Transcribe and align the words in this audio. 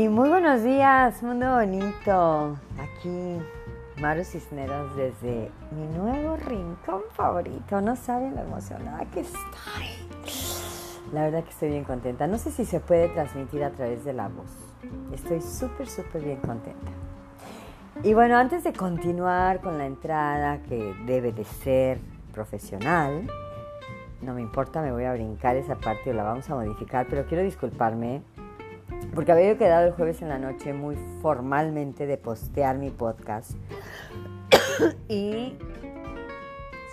Y 0.00 0.08
muy 0.08 0.30
buenos 0.30 0.62
días, 0.62 1.22
mundo 1.22 1.56
bonito. 1.56 2.56
Aquí 2.78 3.38
Maru 4.00 4.24
Cisneros 4.24 4.96
desde 4.96 5.50
mi 5.72 5.86
nuevo 5.94 6.38
rincón 6.38 7.02
favorito. 7.12 7.82
No 7.82 7.94
saben 7.96 8.34
lo 8.34 8.40
emocionada 8.40 9.04
que 9.10 9.20
estoy. 9.20 11.12
La 11.12 11.24
verdad 11.24 11.44
que 11.44 11.50
estoy 11.50 11.68
bien 11.68 11.84
contenta. 11.84 12.26
No 12.26 12.38
sé 12.38 12.50
si 12.50 12.64
se 12.64 12.80
puede 12.80 13.10
transmitir 13.10 13.62
a 13.62 13.72
través 13.72 14.02
de 14.02 14.14
la 14.14 14.28
voz. 14.28 14.50
Estoy 15.12 15.42
súper, 15.42 15.86
súper 15.86 16.22
bien 16.22 16.40
contenta. 16.40 16.92
Y 18.02 18.14
bueno, 18.14 18.38
antes 18.38 18.64
de 18.64 18.72
continuar 18.72 19.60
con 19.60 19.76
la 19.76 19.84
entrada 19.84 20.62
que 20.62 20.94
debe 21.04 21.32
de 21.32 21.44
ser 21.44 22.00
profesional, 22.32 23.26
no 24.22 24.32
me 24.32 24.40
importa, 24.40 24.80
me 24.80 24.92
voy 24.92 25.04
a 25.04 25.12
brincar 25.12 25.56
esa 25.56 25.76
parte 25.76 26.10
o 26.10 26.14
la 26.14 26.22
vamos 26.22 26.48
a 26.48 26.54
modificar, 26.54 27.06
pero 27.08 27.26
quiero 27.26 27.42
disculparme 27.42 28.22
porque 29.14 29.32
había 29.32 29.56
quedado 29.56 29.86
el 29.86 29.92
jueves 29.92 30.22
en 30.22 30.28
la 30.28 30.38
noche 30.38 30.72
muy 30.72 30.96
formalmente 31.20 32.06
de 32.06 32.16
postear 32.16 32.78
mi 32.78 32.90
podcast. 32.90 33.52
y 35.08 35.56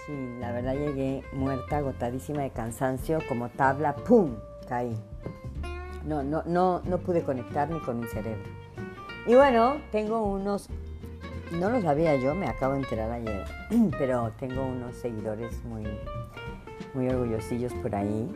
sí, 0.06 0.38
la 0.40 0.52
verdad 0.52 0.74
llegué 0.74 1.24
muerta, 1.34 1.78
agotadísima 1.78 2.42
de 2.42 2.50
cansancio, 2.50 3.20
como 3.28 3.50
tabla, 3.50 3.96
¡pum! 3.96 4.36
caí. 4.68 4.96
No, 6.06 6.24
no, 6.24 6.44
no, 6.46 6.82
no 6.86 6.98
pude 7.00 7.22
conectar 7.24 7.70
ni 7.70 7.80
con 7.80 8.00
mi 8.00 8.08
cerebro. 8.08 8.50
Y 9.26 9.36
bueno, 9.36 9.78
tengo 9.92 10.24
unos, 10.24 10.70
no 11.52 11.70
lo 11.70 11.82
sabía 11.82 12.16
yo, 12.16 12.34
me 12.34 12.48
acabo 12.48 12.74
de 12.74 12.80
enterar 12.80 13.12
ayer, 13.12 13.44
pero 13.98 14.32
tengo 14.40 14.66
unos 14.66 14.96
seguidores 14.96 15.64
muy, 15.66 15.84
muy 16.94 17.10
orgullosillos 17.10 17.74
por 17.74 17.94
ahí. 17.96 18.30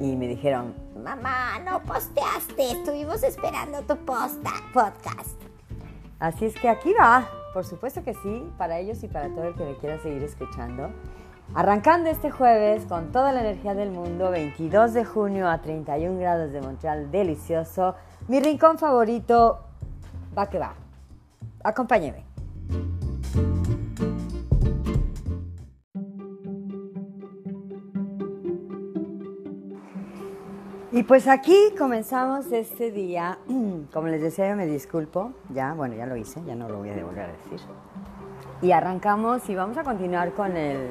Y 0.00 0.14
me 0.14 0.28
dijeron, 0.28 0.74
mamá, 1.02 1.58
no 1.64 1.82
posteaste, 1.82 2.70
estuvimos 2.70 3.22
esperando 3.24 3.82
tu 3.82 3.96
posta, 3.96 4.52
podcast. 4.72 5.40
Así 6.20 6.44
es 6.44 6.54
que 6.54 6.68
aquí 6.68 6.92
va, 6.92 7.28
por 7.52 7.64
supuesto 7.64 8.04
que 8.04 8.14
sí, 8.14 8.48
para 8.56 8.78
ellos 8.78 9.02
y 9.02 9.08
para 9.08 9.28
todo 9.28 9.44
el 9.44 9.54
que 9.54 9.64
me 9.64 9.76
quiera 9.76 9.98
seguir 10.00 10.22
escuchando. 10.22 10.90
Arrancando 11.54 12.10
este 12.10 12.30
jueves 12.30 12.84
con 12.86 13.10
toda 13.10 13.32
la 13.32 13.40
energía 13.40 13.74
del 13.74 13.90
mundo, 13.90 14.30
22 14.30 14.92
de 14.92 15.04
junio 15.04 15.48
a 15.48 15.60
31 15.62 16.20
grados 16.20 16.52
de 16.52 16.60
Montreal, 16.60 17.10
delicioso. 17.10 17.94
Mi 18.28 18.38
rincón 18.38 18.78
favorito, 18.78 19.64
va 20.36 20.48
que 20.48 20.58
va. 20.58 20.74
Acompáñeme. 21.64 22.27
Y 30.98 31.04
pues 31.04 31.28
aquí 31.28 31.56
comenzamos 31.78 32.50
este 32.50 32.90
día. 32.90 33.38
Como 33.92 34.08
les 34.08 34.20
decía, 34.20 34.48
yo 34.48 34.56
me 34.56 34.66
disculpo. 34.66 35.30
Ya, 35.54 35.72
bueno, 35.72 35.94
ya 35.94 36.06
lo 36.06 36.16
hice, 36.16 36.42
ya 36.44 36.56
no 36.56 36.68
lo 36.68 36.78
voy 36.78 36.90
a 36.90 37.04
volver 37.04 37.20
a 37.20 37.28
decir. 37.28 37.60
Y 38.62 38.72
arrancamos 38.72 39.48
y 39.48 39.54
vamos 39.54 39.76
a 39.76 39.84
continuar 39.84 40.32
con 40.32 40.56
el, 40.56 40.90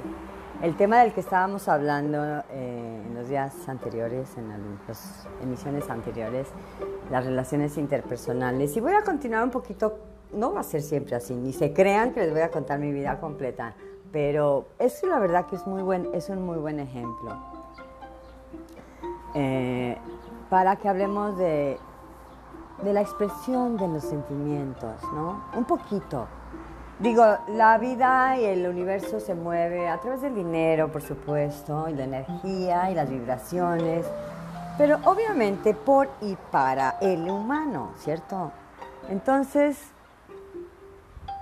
el 0.61 0.77
tema 0.77 0.99
del 0.99 1.11
que 1.11 1.19
estábamos 1.19 1.67
hablando 1.67 2.23
eh, 2.51 3.03
en 3.05 3.15
los 3.15 3.27
días 3.27 3.67
anteriores, 3.67 4.29
en 4.37 4.47
las 4.87 5.27
emisiones 5.43 5.89
anteriores, 5.89 6.47
las 7.11 7.25
relaciones 7.25 7.77
interpersonales. 7.77 8.77
Y 8.77 8.79
voy 8.79 8.93
a 8.93 9.01
continuar 9.01 9.43
un 9.43 9.51
poquito, 9.51 9.99
no 10.31 10.53
va 10.53 10.61
a 10.61 10.63
ser 10.63 10.83
siempre 10.83 11.17
así, 11.17 11.35
ni 11.35 11.51
se 11.51 11.73
crean 11.73 12.13
que 12.13 12.21
les 12.21 12.31
voy 12.31 12.43
a 12.43 12.49
contar 12.49 12.79
mi 12.79 12.93
vida 12.93 13.19
completa, 13.19 13.75
pero 14.13 14.67
es 14.79 15.03
la 15.03 15.19
verdad 15.19 15.47
que 15.47 15.57
es, 15.57 15.67
muy 15.67 15.81
buen, 15.81 16.07
es 16.13 16.29
un 16.29 16.43
muy 16.43 16.59
buen 16.59 16.79
ejemplo. 16.79 17.56
Eh, 19.39 19.95
para 20.49 20.77
que 20.77 20.89
hablemos 20.89 21.37
de, 21.37 21.77
de 22.81 22.93
la 22.93 23.01
expresión 23.01 23.77
de 23.77 23.87
los 23.87 24.03
sentimientos, 24.03 24.95
¿no? 25.13 25.43
Un 25.55 25.63
poquito. 25.63 26.25
Digo, 26.97 27.23
la 27.49 27.77
vida 27.77 28.35
y 28.39 28.45
el 28.45 28.65
universo 28.65 29.19
se 29.19 29.35
mueve 29.35 29.89
a 29.89 29.99
través 29.99 30.21
del 30.21 30.33
dinero, 30.33 30.91
por 30.91 31.03
supuesto, 31.03 31.87
y 31.87 31.93
la 31.93 32.05
energía 32.05 32.89
y 32.89 32.95
las 32.95 33.07
vibraciones, 33.07 34.07
pero 34.75 34.97
obviamente 35.03 35.75
por 35.75 36.09
y 36.21 36.35
para 36.49 36.97
el 36.99 37.29
humano, 37.29 37.91
¿cierto? 37.97 38.51
Entonces, 39.07 39.77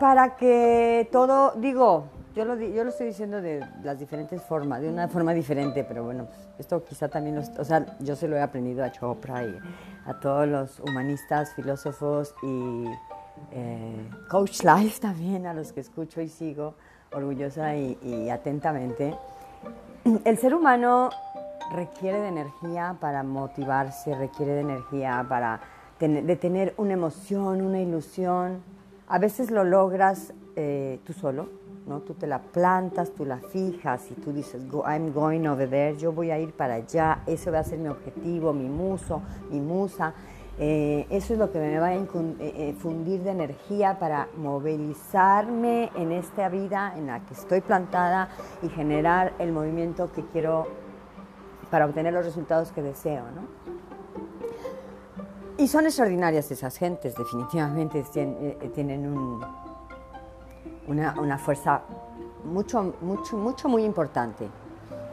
para 0.02 0.36
que 0.36 1.08
todo, 1.14 1.54
digo, 1.56 2.08
yo 2.36 2.44
lo, 2.44 2.56
yo 2.60 2.84
lo 2.84 2.90
estoy 2.90 3.08
diciendo 3.08 3.42
de 3.42 3.66
las 3.82 3.98
diferentes 3.98 4.42
formas, 4.42 4.82
de 4.82 4.90
una 4.90 5.08
forma 5.08 5.34
diferente, 5.34 5.86
pero 5.86 6.04
bueno, 6.04 6.26
pues, 6.26 6.40
esto 6.60 6.84
quizá 6.84 7.08
también, 7.08 7.38
o 7.38 7.64
sea, 7.64 7.86
yo 8.00 8.16
se 8.16 8.28
lo 8.28 8.36
he 8.36 8.42
aprendido 8.42 8.84
a 8.84 8.92
Chopra 8.92 9.44
y 9.44 9.58
a 10.06 10.20
todos 10.20 10.48
los 10.48 10.80
humanistas, 10.82 11.54
filósofos 11.56 12.36
y 12.44 12.86
eh, 13.52 14.10
coach 14.30 14.64
life 14.64 15.00
también, 15.00 15.46
a 15.46 15.54
los 15.54 15.72
que 15.72 15.80
escucho 15.80 16.22
y 16.22 16.28
sigo 16.28 16.76
orgullosa 17.14 17.76
y, 17.76 18.30
atentamente. 18.30 19.16
El 20.26 20.38
ser 20.38 20.54
humano 20.54 21.10
requiere 21.72 22.20
de 22.20 22.28
energía 22.28 22.98
para 23.00 23.24
motivarse, 23.24 24.14
requiere 24.14 24.54
de 24.54 24.62
energía 24.62 25.26
para 25.28 25.62
de 26.00 26.36
tener 26.36 26.74
una 26.76 26.94
emoción, 26.94 27.62
una 27.62 27.80
ilusión. 27.80 28.62
A 29.08 29.18
veces 29.18 29.50
lo 29.50 29.64
logras 29.64 30.34
eh, 30.58 31.00
tú 31.06 31.14
solo, 31.14 31.48
¿no? 31.86 32.00
Tú 32.02 32.14
te 32.14 32.28
la 32.28 32.40
plantas, 32.40 33.12
tú 33.12 33.26
la 33.26 33.38
fijas 33.38 34.10
y 34.12 34.16
tú 34.16 34.34
dices, 34.34 34.62
I'm 34.86 35.14
going 35.14 35.46
over 35.46 35.70
there, 35.70 35.96
yo 35.98 36.12
voy 36.12 36.32
a 36.32 36.40
ir 36.40 36.54
para 36.54 36.76
allá, 36.76 37.24
eso 37.28 37.52
va 37.52 37.60
a 37.60 37.64
ser 37.64 37.80
mi 37.80 37.90
objetivo, 37.90 38.54
mi 38.54 38.68
muso, 38.68 39.22
mi 39.52 39.60
musa. 39.60 40.14
Eh, 40.58 41.06
eso 41.10 41.34
es 41.34 41.40
lo 41.40 41.52
que 41.52 41.60
me 41.60 41.78
va 41.80 41.88
a 41.88 41.96
eh, 41.96 42.08
eh, 42.40 42.76
fundir 42.80 43.24
de 43.24 43.32
energía 43.32 44.00
para 44.00 44.30
movilizarme 44.38 45.92
en 45.96 46.14
esta 46.14 46.48
vida 46.48 46.94
en 46.96 47.08
la 47.08 47.20
que 47.26 47.34
estoy 47.34 47.60
plantada 47.60 48.30
y 48.62 48.70
generar 48.70 49.34
el 49.40 49.52
movimiento 49.52 50.10
que 50.14 50.24
quiero 50.28 50.68
para 51.70 51.86
obtener 51.86 52.14
los 52.14 52.24
resultados 52.24 52.72
que 52.72 52.82
deseo. 52.82 53.26
¿no? 53.36 53.42
Y 55.58 55.68
son 55.68 55.88
extraordinarias 55.88 56.50
esas 56.50 56.78
gentes, 56.78 57.16
definitivamente 57.16 58.02
tienen 58.74 59.08
un, 59.08 59.42
una, 60.88 61.16
una 61.20 61.38
fuerza 61.38 61.82
mucho, 62.44 62.94
mucho, 63.02 63.38
mucho, 63.38 63.68
muy 63.68 63.84
importante. 63.84 64.50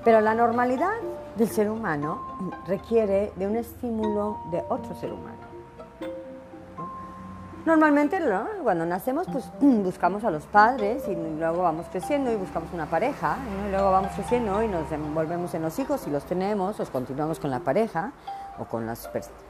Pero 0.04 0.20
la 0.20 0.34
normalidad 0.34 0.94
del 1.36 1.48
ser 1.48 1.70
humano 1.70 2.20
requiere 2.66 3.32
de 3.36 3.46
un 3.46 3.56
estímulo 3.56 4.40
de 4.50 4.62
otro 4.68 4.94
ser 4.94 5.12
humano. 5.12 5.42
Normalmente 7.64 8.18
cuando 8.64 8.84
nacemos 8.84 9.28
pues 9.30 9.48
buscamos 9.60 10.24
a 10.24 10.30
los 10.30 10.44
padres 10.46 11.06
y 11.06 11.14
luego 11.14 11.62
vamos 11.62 11.86
creciendo 11.92 12.32
y 12.32 12.36
buscamos 12.36 12.72
una 12.72 12.86
pareja 12.86 13.36
y 13.66 13.70
luego 13.70 13.92
vamos 13.92 14.10
creciendo 14.16 14.60
y 14.64 14.68
nos 14.68 14.90
envolvemos 14.90 15.54
en 15.54 15.62
los 15.62 15.78
hijos 15.78 16.04
y 16.08 16.10
los 16.10 16.24
tenemos, 16.24 16.80
o 16.80 16.86
continuamos 16.86 17.38
con 17.38 17.50
la 17.50 17.60
pareja 17.60 18.12
o 18.58 18.64
con 18.64 18.86
los 18.86 19.08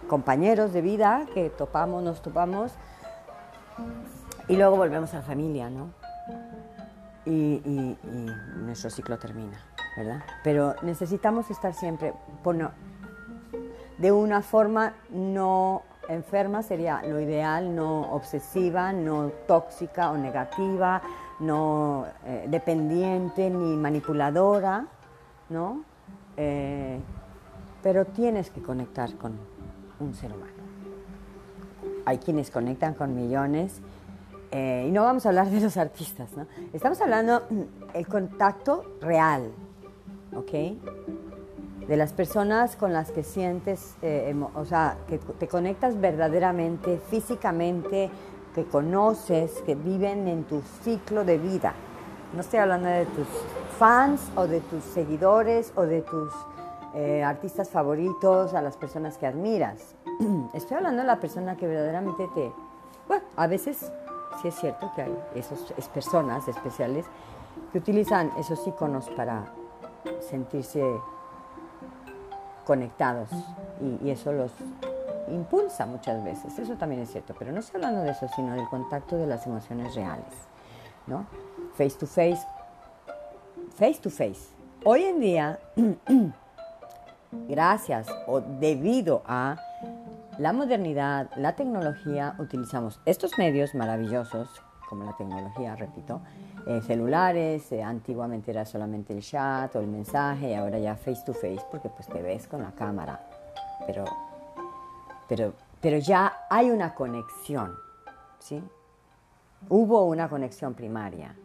compañeros 0.09 0.75
de 0.75 0.83
vida 0.83 1.25
que 1.33 1.49
topamos, 1.49 2.03
nos 2.03 2.21
topamos 2.21 2.73
y 4.47 4.57
luego 4.57 4.77
volvemos 4.77 5.15
a 5.15 5.19
la 5.19 5.23
familia, 5.23 5.71
¿no? 5.71 6.02
Y, 7.25 7.97
nuestro 8.57 8.91
ciclo 8.91 9.19
termina, 9.19 9.59
¿verdad? 9.97 10.23
Pero 10.43 10.75
necesitamos 10.83 11.51
estar 11.51 11.75
siempre, 11.75 12.13
de 13.99 14.13
una 14.13 14.43
forma 14.43 14.95
no 15.11 15.83
enferma 16.09 16.63
sería 16.63 17.03
lo 17.03 17.21
ideal, 17.21 17.75
no 17.75 18.13
obsesiva, 18.13 18.93
no 18.93 19.31
tóxica 19.47 20.11
o 20.11 20.17
negativa, 20.17 21.03
no 21.41 22.07
eh, 22.25 22.47
dependiente 22.49 23.49
ni 23.51 23.77
manipuladora, 23.77 24.87
¿no? 25.49 25.85
Eh, 26.37 26.99
pero 27.83 28.05
tienes 28.07 28.51
que 28.51 28.63
conectar 28.63 29.15
con 29.17 29.37
un 30.01 30.15
ser 30.15 30.33
humano. 30.33 30.53
Hay 32.05 32.19
quienes 32.19 32.51
conectan 32.51 32.95
con 32.95 33.15
millones 33.15 33.81
eh, 34.53 34.85
y 34.87 34.93
no 34.93 35.05
vamos 35.05 35.25
a 35.25 35.31
hablar 35.31 35.49
de 35.49 35.61
los 35.61 35.79
artistas, 35.79 36.37
¿no? 36.37 36.47
Estamos 36.75 37.01
hablando 37.01 37.43
el 37.95 38.07
contacto 38.07 38.85
real, 39.01 39.51
¿ok? 40.37 40.53
De 41.89 41.97
las 41.97 42.13
personas 42.13 42.77
con 42.77 42.93
las 42.93 43.11
que 43.11 43.23
sientes, 43.23 43.97
eh, 44.03 44.35
o 44.55 44.65
sea, 44.67 44.99
que 45.09 45.17
te 45.19 45.49
conectas 45.49 45.99
verdaderamente, 45.99 47.01
físicamente, 47.09 48.11
que 48.55 48.65
conoces, 48.67 49.63
que 49.65 49.75
viven 49.75 50.29
en 50.29 50.45
tu 50.45 50.61
ciclo 50.83 51.25
de 51.25 51.39
vida. 51.39 51.73
No 52.35 52.43
estoy 52.43 52.59
hablando 52.59 52.91
de 52.91 53.07
tus 53.07 53.27
fans 53.79 54.21
o 54.37 54.47
de 54.47 54.61
tus 54.61 54.85
seguidores 54.85 55.73
o 55.77 55.83
de 55.83 56.03
tus 56.03 56.31
eh, 56.95 57.23
artistas 57.23 57.71
favoritos, 57.71 58.53
a 58.53 58.61
las 58.61 58.77
personas 58.77 59.17
que 59.17 59.27
admiras. 59.27 59.95
Estoy 60.53 60.77
hablando 60.77 61.01
de 61.01 61.07
la 61.07 61.21
persona 61.21 61.57
que 61.57 61.67
verdaderamente 61.67 62.29
te... 62.35 62.53
Bueno, 63.09 63.25
a 63.37 63.47
veces 63.47 63.91
sí 64.41 64.49
es 64.49 64.55
cierto 64.55 64.91
que 64.95 65.03
hay 65.03 65.19
esas 65.35 65.89
personas 65.89 66.47
especiales 66.49 67.07
que 67.73 67.79
utilizan 67.79 68.31
esos 68.39 68.67
iconos 68.67 69.09
para 69.11 69.45
sentirse 70.21 70.83
conectados 72.65 73.29
y, 73.81 74.11
eso 74.11 74.33
los 74.33 74.53
impulsa 75.29 75.87
muchas 75.87 76.23
veces, 76.23 76.59
eso 76.59 76.75
también 76.75 77.03
es 77.03 77.11
cierto, 77.11 77.35
pero 77.39 77.53
no 77.53 77.61
estoy 77.61 77.77
hablando 77.77 78.03
de 78.03 78.11
eso, 78.11 78.27
sino 78.35 78.55
del 78.55 78.69
contacto 78.69 79.17
de 79.17 79.27
las 79.27 79.47
emociones 79.47 79.95
reales, 79.95 80.33
¿no? 81.07 81.27
Face 81.75 81.97
to 81.99 82.07
face, 82.07 82.41
face 83.77 83.99
to 84.01 84.11
face. 84.11 84.51
Hoy 84.85 85.05
en 85.05 85.21
día, 85.21 85.59
gracias 87.49 88.09
o 88.27 88.41
debido 88.41 89.23
a 89.27 89.57
la 90.39 90.53
modernidad, 90.53 91.31
la 91.37 91.55
tecnología, 91.55 92.35
utilizamos 92.39 93.01
estos 93.05 93.37
medios 93.39 93.75
maravillosos, 93.75 94.49
como 94.89 95.05
la 95.05 95.17
tecnología, 95.17 95.77
repito, 95.77 96.21
eh, 96.67 96.81
celulares, 96.83 97.71
eh, 97.73 97.83
antiguamente 97.83 98.51
era 98.51 98.65
solamente 98.65 99.13
el 99.13 99.23
chat 99.23 99.75
o 99.77 99.81
el 99.81 99.87
mensaje, 99.87 100.57
ahora 100.57 100.79
ya 100.79 100.97
face 100.97 101.23
to 101.25 101.33
face, 101.33 101.63
porque 101.71 101.89
pues 101.89 102.09
te 102.09 102.23
ves 102.23 102.47
con 102.47 102.63
la 102.63 102.73
cámara, 102.73 103.27
pero, 103.87 104.05
pero, 105.29 105.55
pero 105.81 105.99
ya 105.99 106.47
hay 106.51 106.71
una 106.71 106.95
conexión, 106.95 107.75
¿sí? 108.39 108.63
Hubo 109.69 110.05
una 110.05 110.29
conexión 110.29 110.75
primaria. 110.75 111.37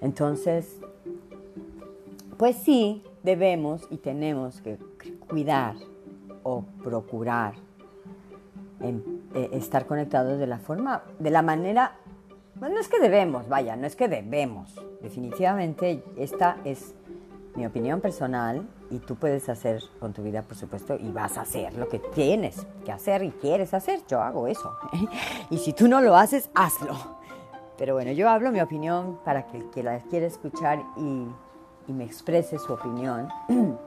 Entonces, 0.00 0.80
pues 2.36 2.56
sí, 2.56 3.02
debemos 3.22 3.86
y 3.90 3.96
tenemos 3.96 4.60
que 4.60 4.78
cuidar 5.36 5.74
o 6.44 6.64
procurar 6.82 7.52
eh, 8.80 9.50
estar 9.52 9.84
conectados 9.84 10.38
de 10.38 10.46
la 10.46 10.58
forma, 10.58 11.02
de 11.18 11.30
la 11.30 11.42
manera, 11.42 11.98
no 12.54 12.80
es 12.80 12.88
que 12.88 12.98
debemos, 12.98 13.46
vaya, 13.46 13.76
no 13.76 13.86
es 13.86 13.96
que 13.96 14.08
debemos. 14.08 14.74
Definitivamente 15.02 16.02
esta 16.16 16.56
es 16.64 16.94
mi 17.54 17.66
opinión 17.66 18.00
personal 18.00 18.66
y 18.90 18.98
tú 18.98 19.16
puedes 19.16 19.50
hacer 19.50 19.82
con 20.00 20.14
tu 20.14 20.22
vida, 20.22 20.40
por 20.40 20.56
supuesto, 20.56 20.96
y 20.98 21.10
vas 21.10 21.36
a 21.36 21.42
hacer 21.42 21.74
lo 21.74 21.86
que 21.90 21.98
tienes 21.98 22.66
que 22.86 22.92
hacer 22.92 23.22
y 23.22 23.32
quieres 23.32 23.74
hacer. 23.74 24.00
Yo 24.08 24.22
hago 24.22 24.46
eso. 24.46 24.74
y 25.50 25.58
si 25.58 25.74
tú 25.74 25.86
no 25.86 26.00
lo 26.00 26.16
haces, 26.16 26.48
hazlo. 26.54 26.96
Pero 27.76 27.92
bueno, 27.92 28.10
yo 28.12 28.30
hablo 28.30 28.50
mi 28.52 28.62
opinión 28.62 29.18
para 29.22 29.46
que 29.48 29.58
el 29.58 29.68
que 29.68 29.82
la 29.82 29.98
quiera 29.98 30.24
escuchar 30.24 30.82
y 30.96 31.26
y 31.88 31.92
me 31.92 32.04
exprese 32.04 32.58
su 32.58 32.72
opinión, 32.72 33.28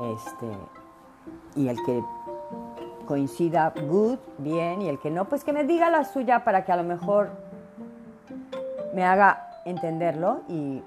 este, 0.00 0.46
y 1.56 1.68
el 1.68 1.76
que 1.84 2.02
coincida, 3.06 3.72
good, 3.88 4.18
bien, 4.38 4.82
y 4.82 4.88
el 4.88 4.98
que 4.98 5.10
no, 5.10 5.24
pues 5.26 5.42
que 5.42 5.52
me 5.52 5.64
diga 5.64 5.90
la 5.90 6.04
suya 6.04 6.44
para 6.44 6.64
que 6.64 6.72
a 6.72 6.76
lo 6.76 6.84
mejor 6.84 7.30
me 8.94 9.04
haga 9.04 9.48
entenderlo 9.64 10.42
y 10.48 10.82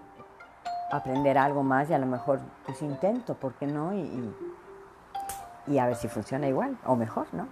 aprender 0.92 1.38
algo 1.38 1.64
más 1.64 1.90
y 1.90 1.94
a 1.94 1.98
lo 1.98 2.06
mejor 2.06 2.40
pues 2.66 2.82
intento, 2.82 3.36
¿por 3.36 3.54
qué 3.54 3.66
no? 3.66 3.94
Y, 3.94 4.34
y, 5.68 5.78
a 5.78 5.86
ver 5.86 5.96
si 5.96 6.08
funciona 6.08 6.48
igual 6.48 6.78
o 6.86 6.96
mejor, 6.96 7.28
¿no? 7.34 7.48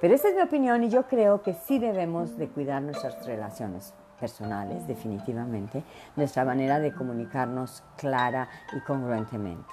Pero 0.00 0.14
esa 0.14 0.28
es 0.28 0.34
mi 0.34 0.42
opinión 0.42 0.84
y 0.84 0.88
yo 0.88 1.04
creo 1.04 1.42
que 1.42 1.54
sí 1.54 1.78
debemos 1.78 2.36
de 2.36 2.48
cuidar 2.48 2.82
nuestras 2.82 3.26
relaciones 3.26 3.94
personales, 4.20 4.86
definitivamente, 4.86 5.82
nuestra 6.16 6.44
manera 6.44 6.78
de 6.78 6.94
comunicarnos 6.94 7.82
clara 7.96 8.48
y 8.72 8.80
congruentemente. 8.80 9.68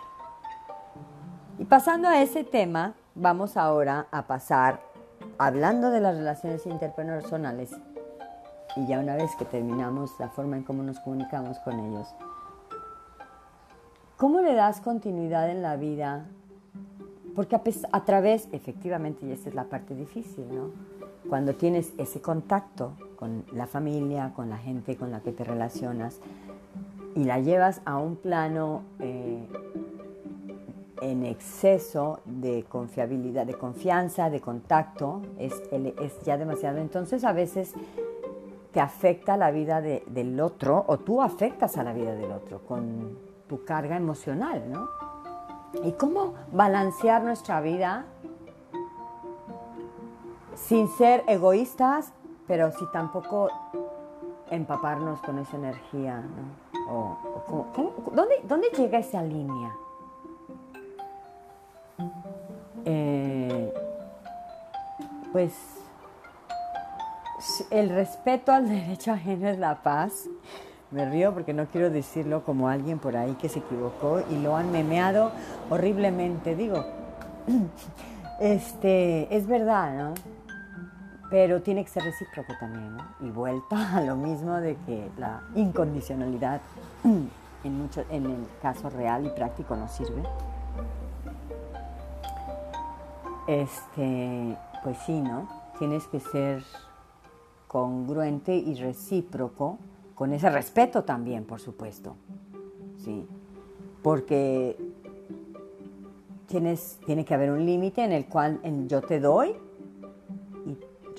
Y 1.61 1.65
pasando 1.65 2.07
a 2.07 2.19
ese 2.19 2.43
tema, 2.43 2.95
vamos 3.13 3.55
ahora 3.55 4.07
a 4.09 4.25
pasar, 4.25 4.81
hablando 5.37 5.91
de 5.91 6.01
las 6.01 6.17
relaciones 6.17 6.65
interpersonales, 6.65 7.69
y 8.75 8.87
ya 8.87 8.99
una 8.99 9.15
vez 9.15 9.35
que 9.35 9.45
terminamos 9.45 10.09
la 10.17 10.29
forma 10.29 10.57
en 10.57 10.63
cómo 10.63 10.81
nos 10.81 10.99
comunicamos 11.01 11.59
con 11.59 11.79
ellos, 11.79 12.07
¿cómo 14.17 14.41
le 14.41 14.55
das 14.55 14.81
continuidad 14.81 15.51
en 15.51 15.61
la 15.61 15.75
vida? 15.75 16.25
Porque 17.35 17.55
a, 17.55 18.05
través, 18.05 18.49
efectivamente, 18.53 19.27
y 19.27 19.31
esta 19.31 19.49
es 19.49 19.53
la 19.53 19.65
parte 19.65 19.93
difícil, 19.93 20.47
¿no? 20.51 20.71
Cuando 21.29 21.53
tienes 21.53 21.93
ese 21.99 22.21
contacto 22.21 22.93
con 23.17 23.45
la 23.53 23.67
familia, 23.67 24.33
con 24.35 24.49
la 24.49 24.57
gente 24.57 24.97
con 24.97 25.11
la 25.11 25.19
que 25.19 25.31
te 25.31 25.43
relacionas 25.43 26.21
y 27.15 27.25
la 27.25 27.39
llevas 27.39 27.81
a 27.85 27.97
un 27.97 28.15
plano 28.15 28.81
eh, 28.97 29.45
en 31.01 31.25
exceso 31.25 32.19
de 32.25 32.63
confiabilidad, 32.69 33.45
de 33.45 33.55
confianza, 33.55 34.29
de 34.29 34.39
contacto, 34.39 35.21
es, 35.37 35.53
ya 36.23 36.37
demasiado. 36.37 36.77
Entonces 36.77 37.23
a 37.23 37.33
veces 37.33 37.73
te 38.71 38.79
afecta 38.79 39.35
la 39.35 39.51
vida 39.51 39.81
del 39.81 40.39
otro 40.39 40.85
o 40.87 40.99
tú 40.99 41.21
afectas 41.21 41.77
a 41.77 41.83
la 41.83 41.93
vida 41.93 42.15
del 42.15 42.31
otro 42.31 42.59
con 42.59 43.17
tu 43.47 43.65
carga 43.65 43.97
emocional, 43.97 44.63
¿no? 44.71 44.87
¿Y 45.83 45.93
cómo 45.93 46.35
balancear 46.51 47.23
nuestra 47.23 47.59
vida 47.61 48.05
sin 50.55 50.87
ser 50.87 51.23
egoístas 51.27 52.13
pero 52.51 52.69
si 52.73 52.85
tampoco 52.91 53.49
empaparnos 54.49 55.21
con 55.21 55.39
esa 55.39 55.55
energía, 55.55 56.19
¿no? 56.19 57.17
¿dónde, 58.13 58.67
llega 58.75 58.99
esa 58.99 59.23
línea? 59.23 59.73
Eh, 62.85 63.73
pues 65.31 65.53
el 67.69 67.89
respeto 67.89 68.51
al 68.51 68.67
derecho 68.69 69.11
ajeno 69.11 69.49
es 69.49 69.59
la 69.59 69.81
paz. 69.81 70.27
Me 70.91 71.09
río 71.09 71.33
porque 71.33 71.53
no 71.53 71.67
quiero 71.67 71.89
decirlo 71.89 72.43
como 72.43 72.67
alguien 72.67 72.99
por 72.99 73.15
ahí 73.15 73.33
que 73.35 73.47
se 73.47 73.59
equivocó 73.59 74.21
y 74.29 74.37
lo 74.37 74.57
han 74.57 74.71
memeado 74.71 75.31
horriblemente. 75.69 76.55
Digo, 76.55 76.85
este, 78.41 79.33
es 79.35 79.47
verdad, 79.47 79.95
¿no? 79.95 80.13
pero 81.31 81.61
tiene 81.61 81.85
que 81.85 81.89
ser 81.89 82.03
recíproco 82.03 82.53
también, 82.59 82.97
¿no? 82.97 83.05
Y 83.21 83.31
vuelta 83.31 83.95
a 83.97 84.01
lo 84.01 84.15
mismo 84.17 84.57
de 84.57 84.75
que 84.85 85.09
la 85.17 85.41
incondicionalidad 85.55 86.61
en, 87.63 87.77
mucho, 87.77 88.03
en 88.11 88.25
el 88.25 88.45
caso 88.61 88.89
real 88.91 89.25
y 89.25 89.29
práctico 89.29 89.75
no 89.75 89.87
sirve. 89.87 90.21
Este, 93.47 94.57
pues 94.83 94.97
sí, 95.05 95.19
¿no? 95.21 95.47
Tienes 95.79 96.07
que 96.07 96.19
ser 96.19 96.63
congruente 97.67 98.55
y 98.55 98.75
recíproco 98.75 99.79
con 100.15 100.33
ese 100.33 100.49
respeto 100.49 101.03
también, 101.03 101.45
por 101.45 101.59
supuesto. 101.59 102.15
Sí. 102.97 103.25
Porque 104.03 104.77
tienes, 106.47 106.99
tiene 107.05 107.25
que 107.25 107.33
haber 107.33 107.51
un 107.51 107.65
límite 107.65 108.03
en 108.03 108.11
el 108.11 108.27
cual 108.27 108.59
yo 108.87 109.01
te 109.01 109.19
doy 109.19 109.55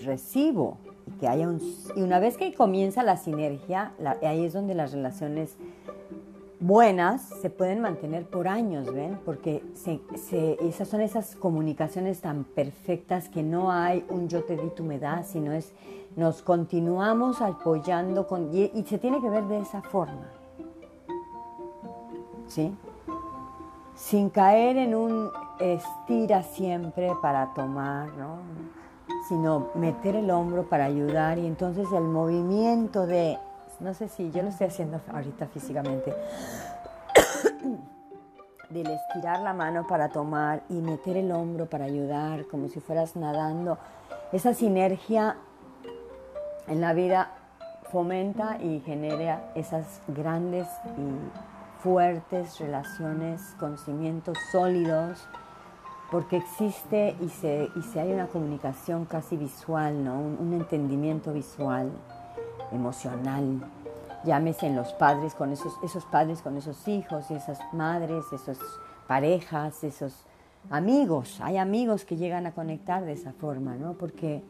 recibo 0.03 0.79
y 1.07 1.19
que 1.19 1.29
haya 1.29 1.49
un, 1.49 1.61
y 1.97 2.03
una 2.03 2.19
vez 2.19 2.37
que 2.37 2.53
comienza 2.55 3.03
la 3.03 3.17
sinergia, 3.17 3.93
ahí 4.23 4.45
es 4.45 4.53
donde 4.53 4.75
las 4.75 4.93
relaciones 4.93 5.57
buenas 6.63 7.23
se 7.43 7.51
pueden 7.51 7.81
mantener 7.81 8.25
por 8.25 8.47
años, 8.47 8.93
¿ven? 8.93 9.19
Porque 9.25 9.65
esas 10.61 10.89
son 10.89 11.01
esas 11.01 11.35
comunicaciones 11.35 12.21
tan 12.21 12.45
perfectas 12.45 13.29
que 13.29 13.43
no 13.43 13.73
hay 13.73 14.05
un 14.09 14.29
yo 14.29 14.45
te 14.45 14.57
di, 14.57 14.71
tú 14.71 14.85
me 14.85 14.99
das, 14.99 15.29
sino 15.29 15.53
es 15.53 15.73
nos 16.15 16.43
continuamos 16.43 17.41
apoyando 17.41 18.27
con, 18.27 18.55
y, 18.55 18.71
y 18.75 18.85
se 18.85 18.99
tiene 18.99 19.21
que 19.21 19.31
ver 19.31 19.45
de 19.45 19.61
esa 19.61 19.81
forma, 19.83 20.29
¿sí? 22.47 22.75
Sin 23.95 24.31
caer 24.31 24.77
en 24.77 24.95
un 24.95 25.31
estira 25.59 26.43
siempre 26.43 27.13
para 27.21 27.53
tomar, 27.55 28.13
¿no? 28.15 28.39
sino 29.29 29.69
meter 29.75 30.17
el 30.17 30.31
hombro 30.31 30.65
para 30.65 30.85
ayudar 30.85 31.39
y 31.39 31.47
entonces 31.47 31.87
el 31.93 32.03
movimiento 32.03 33.07
de, 33.07 33.39
no 33.83 33.95
sé 33.95 34.09
si 34.09 34.31
yo 34.31 34.43
lo 34.43 34.49
estoy 34.49 34.69
haciendo 34.69 35.01
ahorita 35.13 35.47
físicamente, 35.49 36.15
del 38.71 38.87
estirar 38.87 39.41
la 39.41 39.53
mano 39.53 39.87
para 39.87 40.09
tomar 40.09 40.63
y 40.69 40.75
meter 40.75 41.17
el 41.17 41.33
hombro 41.33 41.67
para 41.67 41.85
ayudar, 41.85 42.47
como 42.47 42.69
si 42.69 42.81
fueras 42.81 43.17
nadando, 43.17 43.79
esa 44.33 44.55
sinergia 44.55 45.37
en 46.69 46.81
la 46.81 46.95
vida 46.95 47.33
fomenta 47.91 48.57
y 48.63 48.81
genera 48.81 49.53
esas 49.55 50.01
grandes 50.09 50.67
y 50.97 51.83
fuertes 51.83 52.59
relaciones 52.59 53.43
con 53.59 53.77
cimientos 53.77 54.39
sólidos 54.51 55.29
porque 56.13 56.37
existe 56.37 57.17
y 57.21 57.31
se, 57.31 57.71
y 57.75 57.81
se 57.81 57.99
hay 57.99 58.13
una 58.13 58.27
comunicación 58.27 59.07
casi 59.07 59.39
visual, 59.39 60.05
¿no? 60.05 60.21
un, 60.21 60.53
entendimiento 60.53 61.33
visual, 61.33 61.91
emocional. 62.73 63.61
Llámese 64.25 64.67
en 64.67 64.77
los 64.77 64.93
padres 64.93 65.35
con 65.35 65.53
esos, 65.53 65.75
esos 65.83 66.05
padres 66.07 66.43
con 66.43 66.57
esos 66.57 66.87
hijos 66.87 67.31
esas 67.31 67.59
madres, 67.73 68.25
esas 68.33 68.59
parejas, 69.07 69.83
esos 69.85 70.15
amigos. 70.71 71.41
Hay 71.41 71.57
amigos 71.57 72.05
que 72.05 72.17
llegan 72.17 72.47
a 72.47 72.53
conectar 72.53 73.05
de 73.05 73.13
esa 73.13 73.33
forma, 73.33 73.77
¿no? 73.77 73.95
Porque, 73.95 74.43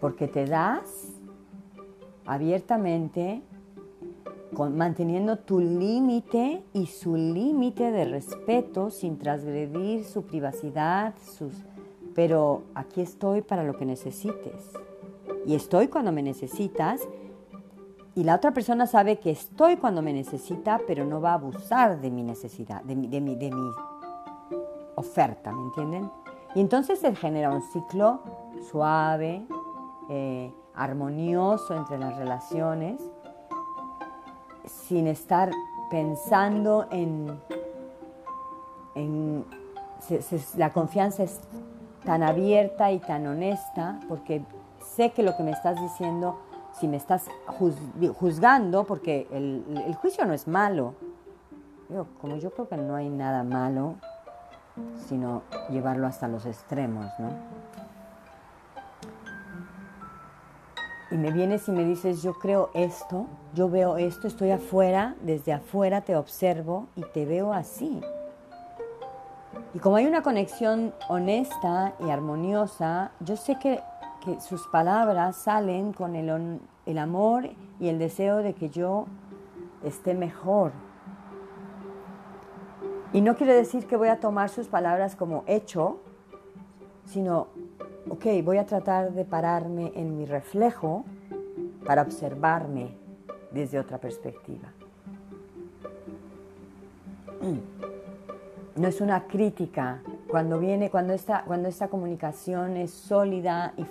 porque 0.00 0.28
te 0.28 0.46
das 0.46 1.08
abiertamente 2.26 3.42
manteniendo 4.52 5.38
tu 5.38 5.60
límite 5.60 6.62
y 6.72 6.86
su 6.86 7.16
límite 7.16 7.90
de 7.90 8.04
respeto 8.04 8.90
sin 8.90 9.18
transgredir 9.18 10.04
su 10.04 10.22
privacidad, 10.22 11.14
sus, 11.36 11.52
pero 12.14 12.62
aquí 12.74 13.00
estoy 13.00 13.42
para 13.42 13.64
lo 13.64 13.76
que 13.76 13.86
necesites. 13.86 14.72
Y 15.46 15.54
estoy 15.54 15.88
cuando 15.88 16.12
me 16.12 16.22
necesitas 16.22 17.00
y 18.14 18.24
la 18.24 18.34
otra 18.34 18.52
persona 18.52 18.86
sabe 18.86 19.18
que 19.18 19.30
estoy 19.30 19.76
cuando 19.76 20.02
me 20.02 20.12
necesita, 20.12 20.80
pero 20.86 21.04
no 21.04 21.20
va 21.20 21.30
a 21.30 21.34
abusar 21.34 22.00
de 22.00 22.10
mi 22.10 22.22
necesidad, 22.22 22.82
de 22.82 22.96
mi, 22.96 23.06
de 23.06 23.20
mi, 23.20 23.36
de 23.36 23.50
mi 23.50 23.70
oferta, 24.96 25.52
¿me 25.52 25.62
entienden? 25.62 26.10
Y 26.54 26.60
entonces 26.60 26.98
se 26.98 27.14
genera 27.14 27.50
un 27.50 27.62
ciclo 27.62 28.20
suave, 28.70 29.46
eh, 30.08 30.52
armonioso 30.74 31.74
entre 31.74 31.98
las 31.98 32.16
relaciones, 32.16 33.00
sin 34.66 35.06
estar 35.06 35.50
pensando 35.90 36.86
en... 36.90 37.40
en 38.94 39.44
la 40.56 40.72
confianza 40.72 41.22
es 41.22 41.40
tan 42.04 42.22
abierta 42.22 42.90
y 42.90 42.98
tan 42.98 43.26
honesta 43.26 44.00
porque 44.08 44.42
sé 45.00 45.12
que 45.12 45.22
lo 45.22 45.34
que 45.34 45.42
me 45.42 45.52
estás 45.52 45.80
diciendo 45.80 46.36
si 46.78 46.86
me 46.86 46.98
estás 46.98 47.26
juzgando, 48.18 48.84
porque 48.84 49.26
el, 49.30 49.94
juicio 49.94 50.26
no 50.26 50.34
es 50.34 50.46
malo, 50.46 50.94
como 52.20 52.36
yo 52.36 52.50
creo 52.50 52.68
que 52.68 52.76
no 52.76 52.96
hay 52.96 53.08
nada 53.08 53.42
malo, 53.42 53.94
sino 55.08 55.40
llevarlo 55.70 56.06
hasta 56.06 56.28
los 56.28 56.44
extremos, 56.44 57.06
¿no? 57.18 57.30
Y 61.10 61.16
me 61.16 61.32
vienes 61.32 61.66
y 61.66 61.72
me 61.72 61.84
dices, 61.84 62.22
yo 62.22 62.34
creo 62.34 62.68
esto, 62.74 63.26
yo 63.54 63.70
veo 63.70 63.96
esto, 63.96 64.28
estoy 64.28 64.50
afuera, 64.50 65.16
desde 65.22 65.54
afuera 65.54 66.02
te 66.02 66.14
observo 66.14 66.88
y 66.94 67.02
te 67.14 67.24
veo 67.24 67.54
así. 67.54 68.02
Y 69.74 69.78
como 69.78 69.96
hay 69.96 70.06
una 70.06 70.22
conexión 70.22 70.92
honesta 71.08 71.94
y 72.00 72.10
armoniosa, 72.10 73.12
yo 73.20 73.36
sé 73.36 73.56
que 73.58 73.80
que 74.20 74.40
sus 74.40 74.66
palabras 74.68 75.36
salen 75.36 75.92
con 75.92 76.14
el, 76.14 76.60
el 76.86 76.98
amor 76.98 77.50
y 77.78 77.88
el 77.88 77.98
deseo 77.98 78.38
de 78.38 78.54
que 78.54 78.70
yo 78.70 79.06
esté 79.82 80.14
mejor. 80.14 80.72
Y 83.12 83.22
no 83.22 83.34
quiere 83.34 83.54
decir 83.54 83.86
que 83.86 83.96
voy 83.96 84.08
a 84.08 84.20
tomar 84.20 84.50
sus 84.50 84.68
palabras 84.68 85.16
como 85.16 85.42
hecho, 85.46 86.00
sino, 87.06 87.48
ok, 88.08 88.26
voy 88.44 88.58
a 88.58 88.66
tratar 88.66 89.12
de 89.12 89.24
pararme 89.24 89.92
en 89.96 90.16
mi 90.16 90.26
reflejo 90.26 91.04
para 91.84 92.02
observarme 92.02 92.96
desde 93.50 93.78
otra 93.78 93.98
perspectiva. 93.98 94.72
No 98.76 98.86
es 98.86 99.00
una 99.00 99.26
crítica, 99.26 100.00
cuando 100.30 100.58
viene, 100.58 100.90
cuando 100.90 101.12
esta, 101.12 101.44
cuando 101.44 101.68
esta 101.68 101.88
comunicación 101.88 102.76
es 102.76 102.92
sólida 102.92 103.74
y, 103.76 103.84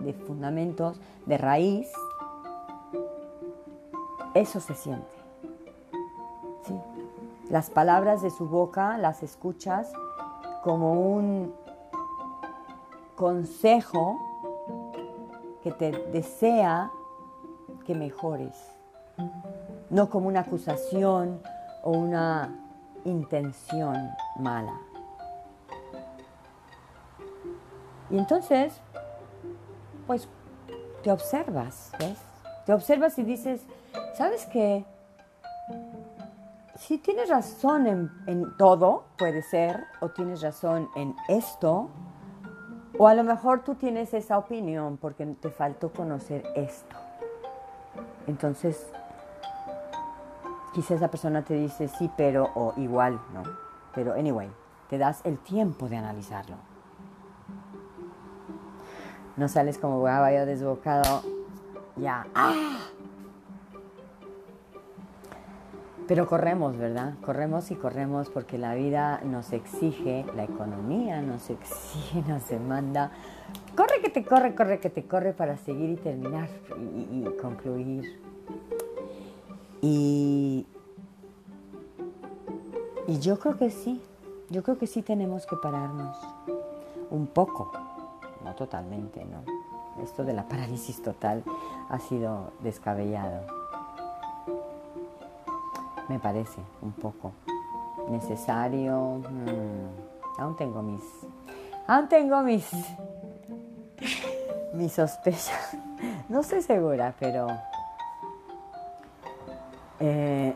de 0.00 0.12
fundamentos, 0.12 1.00
de 1.26 1.38
raíz, 1.38 1.88
eso 4.34 4.60
se 4.60 4.74
siente. 4.74 5.18
Las 7.50 7.70
palabras 7.70 8.22
de 8.22 8.30
su 8.30 8.46
boca 8.46 8.98
las 8.98 9.22
escuchas 9.22 9.90
como 10.62 10.92
un 10.92 11.54
consejo 13.16 14.18
que 15.62 15.72
te 15.72 15.90
desea 16.12 16.90
que 17.84 17.94
mejores, 17.94 18.54
no 19.90 20.10
como 20.10 20.28
una 20.28 20.40
acusación 20.40 21.40
o 21.82 21.92
una 21.92 22.54
intención 23.04 23.96
mala. 24.38 24.87
Y 28.10 28.18
entonces, 28.18 28.80
pues 30.06 30.28
te 31.02 31.12
observas, 31.12 31.92
¿ves? 31.98 32.18
Te 32.64 32.72
observas 32.72 33.18
y 33.18 33.22
dices, 33.22 33.66
¿sabes 34.14 34.46
qué? 34.46 34.84
Si 36.76 36.98
tienes 36.98 37.28
razón 37.28 37.86
en, 37.86 38.10
en, 38.26 38.56
todo, 38.56 39.04
puede 39.18 39.42
ser, 39.42 39.84
o 40.00 40.08
tienes 40.10 40.40
razón 40.40 40.88
en 40.96 41.14
esto, 41.28 41.90
o 42.96 43.08
a 43.08 43.14
lo 43.14 43.24
mejor 43.24 43.62
tú 43.62 43.74
tienes 43.74 44.14
esa 44.14 44.38
opinión 44.38 44.96
porque 44.96 45.26
te 45.26 45.50
faltó 45.50 45.92
conocer 45.92 46.44
esto. 46.54 46.96
Entonces, 48.26 48.86
quizás 50.74 50.92
esa 50.92 51.08
persona 51.08 51.42
te 51.42 51.54
dice 51.54 51.88
sí, 51.88 52.10
pero, 52.16 52.50
o 52.54 52.72
igual, 52.76 53.20
¿no? 53.34 53.42
Pero, 53.94 54.14
anyway, 54.14 54.50
te 54.88 54.98
das 54.98 55.20
el 55.24 55.38
tiempo 55.38 55.88
de 55.88 55.96
analizarlo 55.96 56.67
no 59.38 59.48
sales 59.48 59.78
como 59.78 60.02
vaya 60.02 60.44
desbocado, 60.44 61.22
ya. 61.96 62.26
¡Ah! 62.34 62.78
Pero 66.08 66.26
corremos, 66.26 66.76
¿verdad? 66.76 67.14
Corremos 67.24 67.70
y 67.70 67.76
corremos 67.76 68.30
porque 68.30 68.58
la 68.58 68.74
vida 68.74 69.20
nos 69.24 69.52
exige, 69.52 70.24
la 70.34 70.44
economía 70.44 71.20
nos 71.22 71.50
exige, 71.50 72.22
nos 72.26 72.48
demanda. 72.48 73.12
Corre 73.76 74.00
que 74.02 74.08
te 74.08 74.24
corre, 74.24 74.54
corre 74.54 74.80
que 74.80 74.90
te 74.90 75.04
corre 75.04 75.32
para 75.32 75.56
seguir 75.58 75.90
y 75.90 75.96
terminar 75.96 76.48
y, 76.78 77.24
y 77.26 77.36
concluir. 77.40 78.20
Y, 79.82 80.66
y 83.06 83.18
yo 83.20 83.38
creo 83.38 83.56
que 83.56 83.70
sí, 83.70 84.02
yo 84.48 84.62
creo 84.62 84.78
que 84.78 84.86
sí 84.86 85.02
tenemos 85.02 85.46
que 85.46 85.56
pararnos 85.56 86.16
un 87.10 87.26
poco 87.26 87.70
totalmente, 88.58 89.24
¿no? 89.24 89.44
Esto 90.02 90.24
de 90.24 90.32
la 90.32 90.42
parálisis 90.42 91.00
total 91.00 91.44
ha 91.88 91.98
sido 92.00 92.52
descabellado. 92.60 93.46
Me 96.08 96.18
parece 96.18 96.60
un 96.82 96.92
poco 96.92 97.32
necesario. 98.10 99.22
Mm, 99.30 100.40
aún 100.40 100.56
tengo 100.56 100.82
mis. 100.82 101.02
Aún 101.86 102.08
tengo 102.08 102.42
mis. 102.42 102.68
mis 104.74 104.92
sospechas. 104.92 105.76
No 106.28 106.40
estoy 106.40 106.62
segura, 106.62 107.14
pero. 107.18 107.48
Eh, 109.98 110.54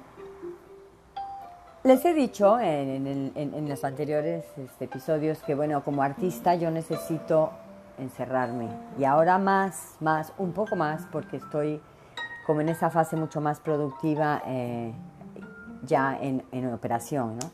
les 1.83 2.05
he 2.05 2.15
dicho 2.15 2.61
en, 2.61 3.69
los 3.69 3.83
anteriores 3.83 4.45
este, 4.57 4.85
episodios 4.85 5.43
que, 5.43 5.57
bueno, 5.57 5.83
como 5.83 6.03
artista 6.03 6.55
yo 6.55 6.71
necesito 6.71 7.51
encerrarme. 7.99 8.69
Y 8.99 9.05
ahora 9.05 9.39
más, 9.39 9.97
más, 10.01 10.33
un 10.39 10.53
poco 10.53 10.77
más, 10.77 11.07
porque 11.11 11.37
estoy 11.37 11.81
como 12.47 12.61
en 12.61 12.69
esa 12.69 12.91
fase 12.91 13.17
mucho 13.17 13.41
más 13.41 13.61
productiva 13.61 14.43
eh, 14.47 14.93
ya 15.83 16.19
en, 16.21 16.45
en, 16.53 16.73
operación, 16.73 17.39
¿no? 17.39 17.51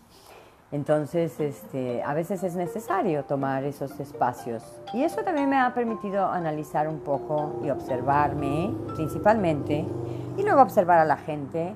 Entonces, 0.71 1.41
este, 1.41 2.03
a 2.03 2.13
veces 2.13 2.43
es 2.43 2.55
necesario 2.55 3.25
tomar 3.25 3.65
esos 3.65 3.99
espacios. 4.01 4.63
Y 4.93 5.03
eso 5.03 5.23
también 5.23 5.49
me 5.49 5.59
ha 5.59 5.73
permitido 5.73 6.27
analizar 6.27 6.89
un 6.89 7.01
poco 7.01 7.61
y 7.65 7.71
observarme 7.71 8.75
principalmente, 8.95 9.87
y 10.37 10.43
luego 10.43 10.61
observar 10.61 10.99
a 10.99 11.05
la 11.05 11.17
gente 11.17 11.75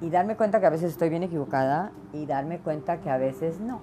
y 0.00 0.10
darme 0.10 0.36
cuenta 0.36 0.60
que 0.60 0.66
a 0.66 0.70
veces 0.70 0.92
estoy 0.92 1.10
bien 1.10 1.24
equivocada 1.24 1.92
y 2.12 2.26
darme 2.26 2.58
cuenta 2.58 3.00
que 3.00 3.10
a 3.10 3.18
veces 3.18 3.60
no. 3.60 3.80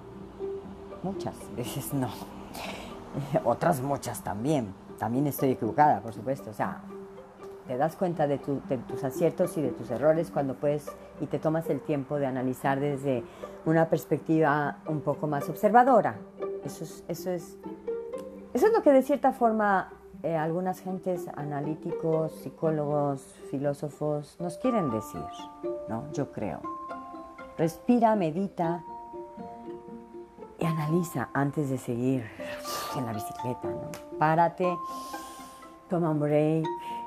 Muchas 1.02 1.34
veces 1.56 1.92
no. 1.92 2.39
otras 3.44 3.80
muchas 3.80 4.22
también. 4.22 4.74
También 4.98 5.26
estoy 5.26 5.50
equivocada, 5.50 6.00
por 6.00 6.12
supuesto. 6.12 6.50
O 6.50 6.54
sea, 6.54 6.82
te 7.66 7.76
das 7.76 7.96
cuenta 7.96 8.26
de, 8.26 8.38
tus 8.38 9.04
aciertos 9.04 9.56
y 9.56 9.62
de 9.62 9.70
tus 9.70 9.90
errores 9.90 10.30
cuando 10.30 10.54
puedes 10.54 10.90
y 11.20 11.26
te 11.26 11.38
tomas 11.38 11.70
el 11.70 11.80
tiempo 11.80 12.18
de 12.18 12.26
analizar 12.26 12.80
desde 12.80 13.22
una 13.64 13.88
perspectiva 13.88 14.78
un 14.86 15.00
poco 15.00 15.26
más 15.26 15.48
observadora. 15.48 16.16
Eso 16.64 16.84
es, 16.84 17.04
eso 17.08 17.30
es, 17.30 17.56
eso 18.52 18.66
es 18.66 18.72
lo 18.72 18.82
que 18.82 18.92
de 18.92 19.02
cierta 19.02 19.32
forma 19.32 19.92
eh, 20.22 20.36
algunas 20.36 20.80
gentes 20.80 21.28
analíticos, 21.34 22.32
psicólogos, 22.42 23.22
filósofos 23.50 24.36
nos 24.38 24.58
quieren 24.58 24.90
decir, 24.90 25.24
¿no? 25.88 26.10
Yo 26.12 26.30
creo. 26.30 26.60
Respira, 27.56 28.16
medita 28.16 28.84
y 30.60 30.66
analiza 30.66 31.28
antes 31.32 31.70
de 31.70 31.78
seguir 31.78 32.24
en 32.96 33.06
la 33.06 33.12
bicicleta, 33.12 33.68
¿no? 33.68 34.18
Párate, 34.18 34.76
toma 35.88 36.10
un 36.10 36.20
break. 36.20 36.66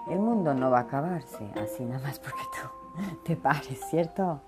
El 0.10 0.20
mundo 0.20 0.54
no 0.54 0.72
va 0.72 0.80
a 0.80 0.82
acabarse 0.82 1.46
así 1.56 1.86
nada 1.86 2.02
más 2.06 2.20
porque 2.20 2.42
tú 2.42 3.22
te 3.24 3.36
pares, 3.36 3.80
¿cierto? 3.90 4.40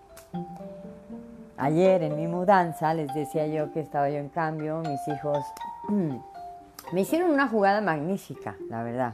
Ayer 1.58 2.04
en 2.04 2.18
mi 2.18 2.28
mudanza 2.28 2.94
les 2.94 3.14
decía 3.14 3.48
yo 3.48 3.72
que 3.72 3.80
estaba 3.80 4.10
yo 4.10 4.18
en 4.18 4.30
cambio, 4.30 4.80
mis 4.80 5.08
hijos 5.08 5.40
me 6.92 7.02
hicieron 7.02 7.32
una 7.32 7.48
jugada 7.48 7.82
magnífica, 7.82 8.56
la 8.70 8.84
verdad. 8.84 9.14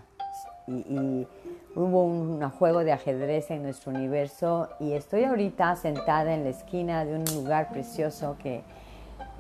y, 0.68 1.28
hubo 1.76 2.04
un, 2.04 2.42
juego 2.50 2.84
de 2.84 2.92
ajedrez 2.92 3.50
en 3.52 3.64
nuestro 3.64 3.92
universo 3.92 4.70
y 4.80 4.94
estoy 4.94 5.24
ahorita 5.24 5.76
sentada 5.76 6.34
en 6.34 6.44
la 6.44 6.50
esquina 6.50 7.06
de 7.06 7.16
un 7.16 7.24
lugar 7.34 7.70
precioso 7.70 8.36
que 8.42 8.64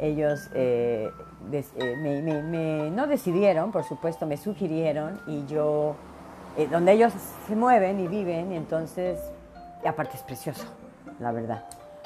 ellos 0.02 0.50
eh, 0.54 1.10
eh, 1.54 2.92
no 2.94 3.08
decidieron, 3.08 3.72
por 3.72 3.84
supuesto, 3.86 4.26
me 4.26 4.36
sugirieron 4.36 5.22
y 5.28 5.46
yo, 5.46 5.96
eh, 6.58 6.68
donde 6.70 6.94
ellos 6.94 7.14
se 7.48 7.56
mueven 7.56 8.00
y 8.00 8.08
viven, 8.08 8.52
y 8.52 8.58
entonces, 8.58 9.20
aparte 9.86 10.18
es 10.18 10.24
precioso, 10.24 10.66
la 11.20 11.32
verdad 11.32 11.64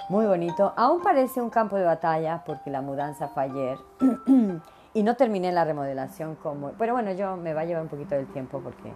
muy 0.09 0.25
bonito. 0.25 0.73
Aún 0.75 1.01
parece 1.01 1.41
un 1.41 1.49
campo 1.49 1.77
de 1.77 1.83
batalla 1.83 2.43
porque 2.45 2.69
la 2.69 2.81
mudanza 2.81 3.27
fue 3.29 3.43
ayer 3.43 3.77
y 4.93 5.03
no 5.03 5.15
terminé 5.15 5.51
la 5.51 5.65
remodelación 5.65 6.35
como... 6.35 6.71
Pero 6.71 6.93
bueno, 6.93 7.11
yo 7.13 7.35
me 7.37 7.53
va 7.53 7.61
a 7.61 7.65
llevar 7.65 7.83
un 7.83 7.89
poquito 7.89 8.15
del 8.15 8.27
tiempo 8.27 8.59
porque 8.59 8.93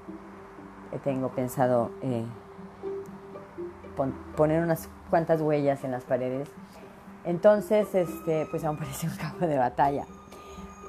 tengo 1.04 1.30
pensado 1.30 1.92
poner 4.36 4.64
unas 4.64 4.90
cuantas 5.10 5.42
huellas 5.42 5.84
en 5.84 5.92
las 5.92 6.04
paredes. 6.04 6.50
Entonces, 7.30 7.94
este, 7.94 8.48
pues 8.50 8.64
aún 8.64 8.78
parece 8.78 9.06
un 9.06 9.16
campo 9.16 9.46
de 9.46 9.58
batalla. 9.58 10.06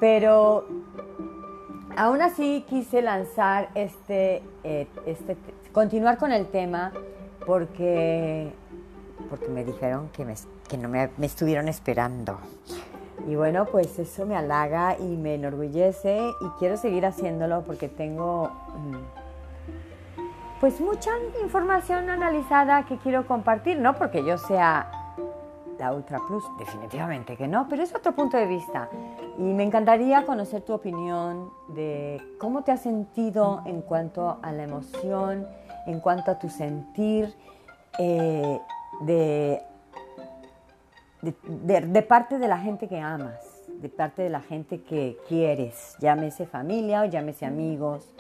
Pero 0.00 0.64
aún 1.96 2.22
así 2.22 2.64
quise 2.66 3.02
lanzar 3.02 3.68
este, 3.74 4.42
eh, 4.64 4.86
este, 5.04 5.36
continuar 5.72 6.16
con 6.16 6.32
el 6.32 6.46
tema 6.46 6.92
porque 7.44 8.52
porque 9.28 9.48
me 9.48 9.64
dijeron 9.64 10.08
que, 10.08 10.24
me, 10.24 10.34
que 10.66 10.78
no 10.78 10.88
me, 10.88 11.10
estuvieron 11.20 11.68
esperando. 11.68 12.38
Y 13.28 13.34
bueno, 13.34 13.66
pues 13.66 13.98
eso 13.98 14.24
me 14.24 14.34
halaga 14.34 14.96
y 14.98 15.16
me 15.18 15.34
enorgullece 15.34 16.18
y 16.40 16.48
quiero 16.58 16.78
seguir 16.78 17.04
haciéndolo 17.04 17.62
porque 17.62 17.88
tengo 17.88 18.48
mm, 18.48 18.96
pues 20.58 20.80
mucha 20.80 21.10
información 21.42 22.08
analizada 22.08 22.86
que 22.86 22.96
quiero 22.96 23.26
compartir, 23.26 23.78
no 23.78 23.94
porque 23.94 24.24
yo 24.24 24.38
sea 24.38 24.99
la 25.80 25.94
Ultra 25.94 26.20
Plus, 26.28 26.44
definitivamente 26.58 27.36
que 27.36 27.48
no, 27.48 27.66
pero 27.68 27.82
es 27.82 27.94
otro 27.94 28.12
punto 28.12 28.36
de 28.36 28.46
vista. 28.46 28.88
Y 29.38 29.42
me 29.42 29.64
encantaría 29.64 30.24
conocer 30.26 30.62
tu 30.62 30.74
opinión 30.74 31.50
de 31.68 32.20
cómo 32.38 32.62
te 32.62 32.70
has 32.70 32.82
sentido 32.82 33.62
en 33.64 33.80
cuanto 33.80 34.38
a 34.42 34.52
la 34.52 34.62
emoción, 34.62 35.46
en 35.86 36.00
cuanto 36.00 36.30
a 36.30 36.38
tu 36.38 36.48
sentir. 36.50 37.34
Eh, 37.98 38.60
de, 39.00 39.62
de, 41.22 42.02
parte 42.02 42.38
de 42.38 42.48
la 42.48 42.58
gente 42.58 42.86
que 42.86 43.00
amas, 43.00 43.40
de 43.68 43.88
parte 43.88 44.22
de 44.22 44.30
la 44.30 44.40
gente 44.40 44.82
que 44.82 45.16
quieres, 45.28 45.96
llámese 45.98 46.46
familia 46.46 47.02
o 47.02 47.04
llámese 47.06 47.46
amigos. 47.46 48.14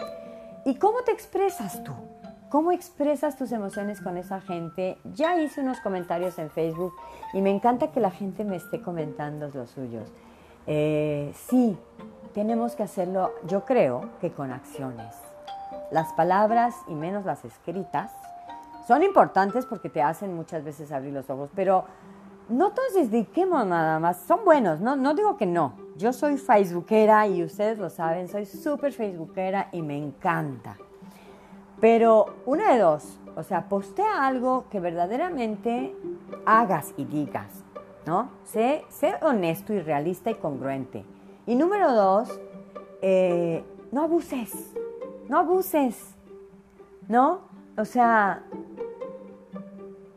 ¿Y 0.64 0.76
cómo 0.76 1.02
te 1.02 1.12
expresas 1.12 1.84
tú? 1.84 1.92
¿Cómo 2.50 2.72
expresas 2.72 3.36
tus 3.36 3.52
emociones 3.52 4.00
con 4.00 4.16
esa 4.16 4.40
gente? 4.40 4.98
Ya 5.14 5.40
hice 5.40 5.60
unos 5.60 5.78
comentarios 5.80 6.36
en 6.40 6.50
Facebook 6.50 6.92
y 7.32 7.42
me 7.42 7.50
encanta 7.50 7.92
que 7.92 8.00
la 8.00 8.10
gente 8.10 8.42
me 8.44 8.56
esté 8.56 8.82
comentando 8.82 9.48
los 9.54 9.70
suyos. 9.70 10.10
Eh, 10.66 11.32
sí, 11.46 11.78
tenemos 12.34 12.74
que 12.74 12.82
hacerlo, 12.82 13.32
yo 13.46 13.64
creo 13.64 14.10
que 14.20 14.32
con 14.32 14.50
acciones. 14.50 15.14
Las 15.92 16.12
palabras 16.14 16.74
y 16.88 16.94
menos 16.96 17.24
las 17.24 17.44
escritas 17.44 18.10
son 18.84 19.04
importantes 19.04 19.64
porque 19.64 19.88
te 19.88 20.02
hacen 20.02 20.34
muchas 20.34 20.64
veces 20.64 20.90
abrir 20.90 21.12
los 21.12 21.30
ojos, 21.30 21.50
pero 21.54 21.84
no 22.48 22.72
todos 22.72 22.94
dediquemos 22.94 23.64
nada 23.64 24.00
más. 24.00 24.22
Son 24.26 24.44
buenos, 24.44 24.80
no, 24.80 24.96
no 24.96 25.14
digo 25.14 25.36
que 25.36 25.46
no. 25.46 25.74
Yo 25.96 26.12
soy 26.12 26.36
facebookera 26.36 27.28
y 27.28 27.44
ustedes 27.44 27.78
lo 27.78 27.90
saben, 27.90 28.26
soy 28.26 28.44
súper 28.44 28.92
facebookera 28.92 29.68
y 29.70 29.82
me 29.82 29.96
encanta. 29.96 30.76
Pero 31.80 32.26
una 32.46 32.72
de 32.72 32.80
dos, 32.80 33.18
o 33.36 33.42
sea, 33.42 33.68
postea 33.68 34.26
algo 34.26 34.66
que 34.70 34.80
verdaderamente 34.80 35.96
hagas 36.44 36.92
y 36.96 37.04
digas, 37.04 37.64
¿no? 38.06 38.30
Sé, 38.44 38.84
sé 38.88 39.14
honesto 39.22 39.72
y 39.72 39.80
realista 39.80 40.30
y 40.30 40.34
congruente. 40.34 41.04
Y 41.46 41.54
número 41.54 41.92
dos, 41.92 42.40
eh, 43.02 43.64
no 43.92 44.02
abuses, 44.02 44.74
no 45.28 45.38
abuses, 45.38 46.14
¿no? 47.08 47.40
O 47.78 47.84
sea, 47.84 48.42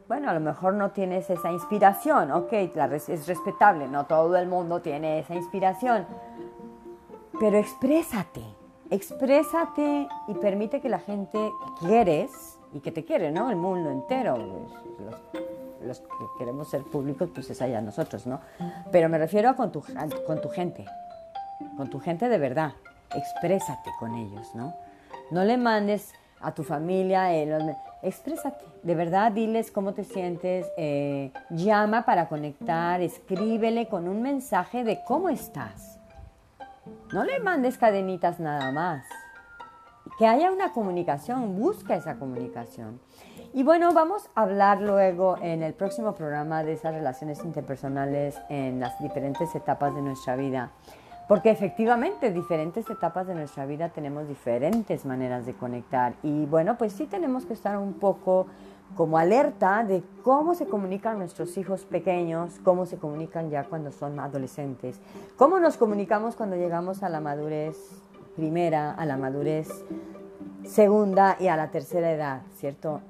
bueno, 0.08 0.30
a 0.30 0.34
lo 0.34 0.42
mejor 0.42 0.74
no 0.74 0.92
tienes 0.92 1.30
esa 1.30 1.52
inspiración, 1.52 2.32
ok, 2.32 2.54
es 2.54 3.28
respetable, 3.28 3.88
no 3.88 4.06
todo 4.06 4.36
el 4.36 4.48
mundo 4.48 4.82
tiene 4.82 5.20
esa 5.20 5.34
inspiración, 5.34 6.06
pero 7.40 7.58
exprésate, 7.58 8.44
exprésate 8.94 10.08
y 10.28 10.34
permite 10.36 10.80
que 10.80 10.88
la 10.88 11.00
gente 11.00 11.52
quieres 11.80 12.60
y 12.74 12.80
que 12.80 12.92
te 12.92 13.04
quiere, 13.04 13.32
¿no? 13.32 13.50
El 13.50 13.56
mundo 13.56 13.90
entero, 13.90 14.38
los, 15.84 16.00
que 16.00 16.06
queremos 16.38 16.70
ser 16.70 16.84
públicos, 16.84 17.30
pues 17.34 17.50
es 17.50 17.62
allá 17.62 17.82
nosotros, 17.82 18.28
¿no? 18.28 18.40
Pero 18.92 19.10
me 19.10 19.18
refiero 19.18 19.50
a 19.50 19.56
con 19.56 19.72
tu, 19.72 19.84
con 20.28 20.42
tu 20.42 20.50
gente, 20.50 20.86
con 21.76 21.90
tu 21.90 22.00
gente 22.00 22.30
de 22.30 22.38
verdad, 22.38 22.74
exprésate 23.16 23.90
con 24.00 24.14
ellos, 24.14 24.54
¿no? 24.54 24.76
No 25.32 25.44
le 25.44 25.58
mandes 25.58 26.14
a 26.40 26.54
tu 26.54 26.64
familia, 26.64 27.34
eh, 27.34 27.76
exprésate, 28.04 28.64
de 28.84 28.96
verdad 28.96 29.32
diles 29.32 29.72
cómo 29.72 29.94
te 29.94 30.04
sientes, 30.04 30.68
eh, 30.78 31.32
llama 31.50 32.06
para 32.06 32.28
conectar, 32.28 33.02
escríbele 33.02 33.88
con 33.88 34.08
un 34.08 34.22
mensaje 34.22 34.84
de 34.84 35.00
cómo 35.04 35.30
estás. 35.30 36.00
No 37.14 37.24
le 37.24 37.40
mandes 37.40 37.78
cadenitas 37.78 38.40
nada 38.40 38.72
más. 38.72 39.06
Que 40.18 40.26
haya 40.26 40.52
una 40.52 40.72
comunicación, 40.72 41.60
busca 41.60 41.96
esa 41.96 42.16
comunicación. 42.16 43.00
Y 43.54 43.62
bueno, 43.62 43.94
vamos 43.94 44.32
a 44.34 44.42
hablar 44.42 44.82
luego 44.82 45.38
en 45.40 45.62
el 45.62 45.76
próximo 45.76 46.16
programa 46.16 46.64
de 46.64 46.74
esas 46.74 46.96
relaciones 46.96 47.44
interpersonales 47.44 48.42
en 48.50 48.80
las 48.80 48.98
diferentes 48.98 49.54
etapas 49.54 49.94
de 49.94 50.02
nuestra 50.02 50.36
vida. 50.36 50.72
Porque 51.28 51.52
efectivamente, 51.52 52.28
en 52.28 52.34
diferentes 52.34 52.90
etapas 52.90 53.28
de 53.28 53.36
nuestra 53.36 53.68
vida 53.68 53.90
tenemos 53.90 54.28
diferentes 54.28 55.06
maneras 55.06 55.46
de 55.46 55.54
conectar. 55.54 56.16
Y 56.24 56.48
bueno, 56.48 56.80
pues 56.80 56.94
sí 56.94 57.06
tenemos 57.06 57.46
que 57.46 57.54
estar 57.54 57.78
un 57.78 57.94
poco 57.94 58.48
como 58.96 59.18
alerta 59.18 59.84
de 59.84 60.04
cómo 60.24 60.54
se 60.54 60.68
comunican 60.68 61.18
nuestros 61.18 61.58
hijos 61.58 61.84
pequeños, 61.86 62.60
cómo 62.64 62.86
se 62.86 62.98
comunican 62.98 63.50
ya 63.50 63.64
cuando 63.64 63.92
son 63.92 64.20
adolescentes, 64.20 65.00
cómo 65.36 65.60
nos 65.60 65.78
comunicamos 65.78 66.36
cuando 66.36 66.56
llegamos 66.56 67.02
a 67.04 67.10
la 67.10 67.20
madurez 67.20 67.78
primera, 68.36 68.92
a 68.92 69.06
la 69.06 69.18
madurez 69.18 69.70
segunda 70.66 71.38
y 71.40 71.48
a 71.48 71.56
la 71.56 71.72
tercera 71.72 72.12
edad, 72.12 72.42
¿cierto? 72.56 73.02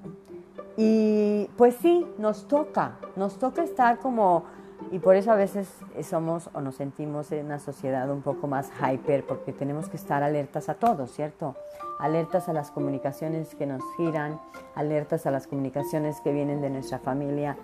Y 0.76 1.50
pues 1.58 1.76
sí, 1.82 2.06
nos 2.18 2.48
toca, 2.48 2.98
nos 3.16 3.38
toca 3.38 3.64
estar 3.64 4.00
como 4.00 4.46
y 4.94 5.00
por 5.00 5.16
eso 5.16 5.32
a 5.32 5.36
veces 5.36 5.68
somos 6.08 6.52
o 6.54 6.62
nos 6.62 6.76
sentimos 6.76 7.32
en 7.32 7.48
una 7.48 7.58
sociedad 7.58 8.08
un 8.12 8.22
poco 8.22 8.46
más 8.46 8.70
hyper, 8.80 9.26
porque 9.26 9.52
tenemos 9.52 9.90
que 9.90 9.98
estar 9.98 10.22
alertas 10.22 10.70
a 10.70 10.76
todo, 10.76 11.08
¿cierto? 11.08 11.56
Alertas 12.00 12.48
a 12.48 12.54
las 12.54 12.70
comunicaciones 12.70 13.56
que 13.56 13.66
nos 13.66 13.82
giran, 13.98 14.40
alertas 14.76 15.26
a 15.26 15.32
las 15.32 15.48
comunicaciones 15.48 16.22
que 16.22 16.32
vienen 16.32 16.62
de 16.62 16.70
nuestra 16.70 17.00
familia, 17.00 17.58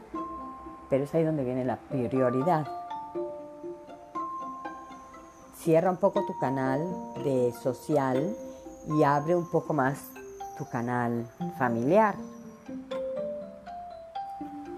pero 0.89 1.03
es 1.03 1.13
ahí 1.13 1.23
donde 1.23 1.43
viene 1.43 1.63
la 1.65 1.75
prioridad. 1.75 2.67
Cierra 5.53 5.91
un 5.91 5.97
poco 5.97 6.25
tu 6.25 6.35
canal 6.39 6.81
de 7.23 7.53
social 7.61 8.35
y 8.87 9.03
abre 9.03 9.35
un 9.35 9.51
poco 9.51 9.75
más 9.75 10.03
tu 10.57 10.67
canal 10.67 11.27
familiar. 11.59 12.15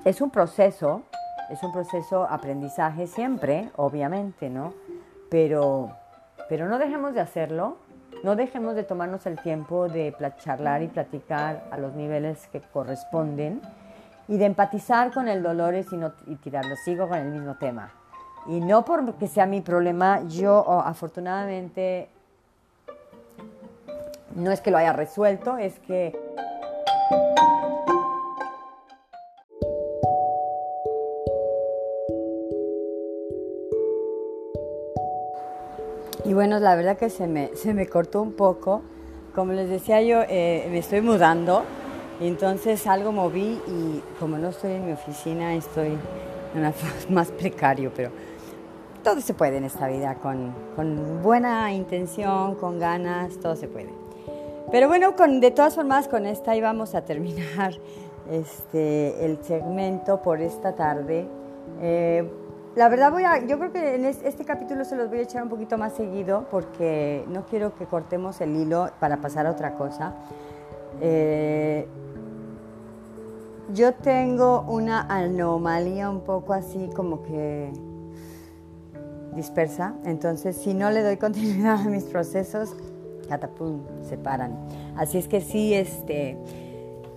Es 0.03 0.19
un 0.19 0.31
proceso 0.31 1.03
es 1.51 1.61
un 1.63 1.71
proceso 1.71 2.23
aprendizaje 2.29 3.07
siempre, 3.07 3.69
obviamente, 3.75 4.49
¿no? 4.49 4.73
Pero, 5.29 5.91
pero 6.47 6.67
no 6.67 6.79
dejemos 6.79 7.13
de 7.13 7.21
hacerlo, 7.21 7.77
no 8.23 8.35
dejemos 8.35 8.75
de 8.75 8.83
tomarnos 8.83 9.25
el 9.25 9.39
tiempo 9.39 9.87
de 9.87 10.15
charlar 10.37 10.81
y 10.81 10.87
platicar 10.87 11.63
a 11.71 11.77
los 11.77 11.93
niveles 11.93 12.47
que 12.47 12.61
corresponden 12.61 13.61
y 14.27 14.37
de 14.37 14.45
empatizar 14.45 15.11
con 15.11 15.27
el 15.27 15.43
dolor 15.43 15.75
y, 15.75 15.97
no, 15.97 16.13
y 16.27 16.35
tirarlo. 16.35 16.75
Sigo 16.77 17.09
con 17.09 17.17
el 17.17 17.27
mismo 17.27 17.55
tema. 17.55 17.91
Y 18.47 18.59
no 18.59 18.85
porque 18.85 19.27
sea 19.27 19.45
mi 19.45 19.61
problema, 19.61 20.21
yo 20.27 20.81
afortunadamente 20.81 22.09
no 24.35 24.51
es 24.51 24.61
que 24.61 24.71
lo 24.71 24.77
haya 24.77 24.93
resuelto, 24.93 25.57
es 25.57 25.77
que 25.79 26.17
Y 36.23 36.33
bueno, 36.33 36.59
la 36.59 36.75
verdad 36.75 36.97
que 36.97 37.09
se 37.09 37.27
me, 37.27 37.55
se 37.55 37.73
me 37.73 37.87
cortó 37.87 38.21
un 38.21 38.33
poco. 38.33 38.81
Como 39.33 39.53
les 39.53 39.69
decía 39.69 40.01
yo, 40.01 40.21
eh, 40.27 40.67
me 40.71 40.79
estoy 40.79 41.01
mudando 41.01 41.63
entonces 42.21 42.85
algo 42.85 43.11
moví 43.11 43.59
y 43.67 44.03
como 44.19 44.37
no 44.37 44.49
estoy 44.49 44.73
en 44.73 44.85
mi 44.85 44.91
oficina, 44.91 45.55
estoy 45.55 45.87
en 46.53 46.59
una 46.59 46.71
más 47.09 47.31
precario, 47.31 47.91
pero 47.95 48.11
todo 49.03 49.19
se 49.21 49.33
puede 49.33 49.57
en 49.57 49.63
esta 49.63 49.87
vida, 49.87 50.13
con, 50.15 50.53
con 50.75 51.23
buena 51.23 51.73
intención, 51.73 52.55
con 52.55 52.77
ganas, 52.77 53.37
todo 53.39 53.55
se 53.55 53.67
puede. 53.67 53.89
Pero 54.71 54.87
bueno, 54.87 55.15
con, 55.15 55.39
de 55.41 55.49
todas 55.49 55.73
formas, 55.73 56.07
con 56.07 56.27
esta 56.27 56.55
íbamos 56.55 56.93
a 56.93 57.01
terminar 57.01 57.73
este, 58.31 59.25
el 59.25 59.43
segmento 59.43 60.21
por 60.21 60.41
esta 60.41 60.75
tarde. 60.75 61.25
Eh, 61.81 62.29
la 62.75 62.87
verdad 62.87 63.11
voy 63.11 63.23
a, 63.23 63.45
yo 63.45 63.57
creo 63.59 63.71
que 63.71 63.95
en 63.95 64.05
este 64.05 64.45
capítulo 64.45 64.85
se 64.85 64.95
los 64.95 65.09
voy 65.09 65.19
a 65.19 65.21
echar 65.23 65.43
un 65.43 65.49
poquito 65.49 65.77
más 65.77 65.93
seguido 65.93 66.47
porque 66.49 67.25
no 67.27 67.45
quiero 67.45 67.75
que 67.75 67.85
cortemos 67.85 68.39
el 68.39 68.55
hilo 68.55 68.91
para 68.99 69.17
pasar 69.17 69.45
a 69.45 69.51
otra 69.51 69.73
cosa. 69.73 70.13
Eh, 71.01 71.87
yo 73.73 73.93
tengo 73.93 74.61
una 74.61 75.01
anomalía 75.01 76.09
un 76.09 76.21
poco 76.21 76.53
así 76.53 76.89
como 76.95 77.23
que 77.23 77.71
dispersa, 79.35 79.95
entonces 80.05 80.55
si 80.55 80.73
no 80.73 80.91
le 80.91 81.03
doy 81.03 81.17
continuidad 81.17 81.75
a 81.81 81.89
mis 81.89 82.05
procesos, 82.05 82.73
catapum, 83.27 83.81
se 84.07 84.17
paran. 84.17 84.57
Así 84.95 85.17
es 85.17 85.27
que 85.27 85.41
sí, 85.41 85.73
este, 85.73 86.37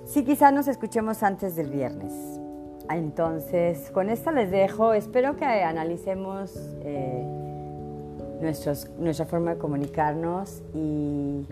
sí 0.04 0.24
quizás 0.24 0.52
nos 0.52 0.66
escuchemos 0.66 1.22
antes 1.22 1.54
del 1.54 1.70
viernes. 1.70 2.33
Entonces, 2.90 3.90
con 3.92 4.10
esto 4.10 4.30
les 4.30 4.50
dejo. 4.50 4.92
Espero 4.92 5.36
que 5.36 5.44
analicemos 5.44 6.52
eh, 6.82 7.24
nuestra 8.98 9.26
forma 9.26 9.54
de 9.54 9.58
comunicarnos 9.58 10.62
y 10.74 11.46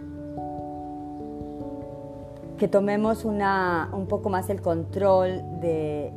que 2.59 2.69
tomemos 2.69 3.25
un 3.25 4.07
poco 4.09 4.29
más 4.29 4.51
el 4.51 4.61
control 4.61 5.43
de, 5.61 6.13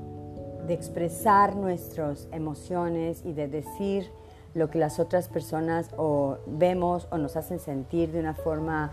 expresar 0.67 1.55
nuestras 1.55 2.27
emociones 2.31 3.21
y 3.23 3.33
de 3.33 3.47
decir 3.47 4.09
lo 4.55 4.69
que 4.71 4.79
las 4.79 4.99
otras 4.99 5.27
personas 5.27 5.91
o 5.95 6.37
vemos 6.47 7.07
o 7.11 7.19
nos 7.19 7.35
hacen 7.35 7.59
sentir 7.59 8.11
de 8.11 8.19
una 8.19 8.33
forma 8.33 8.91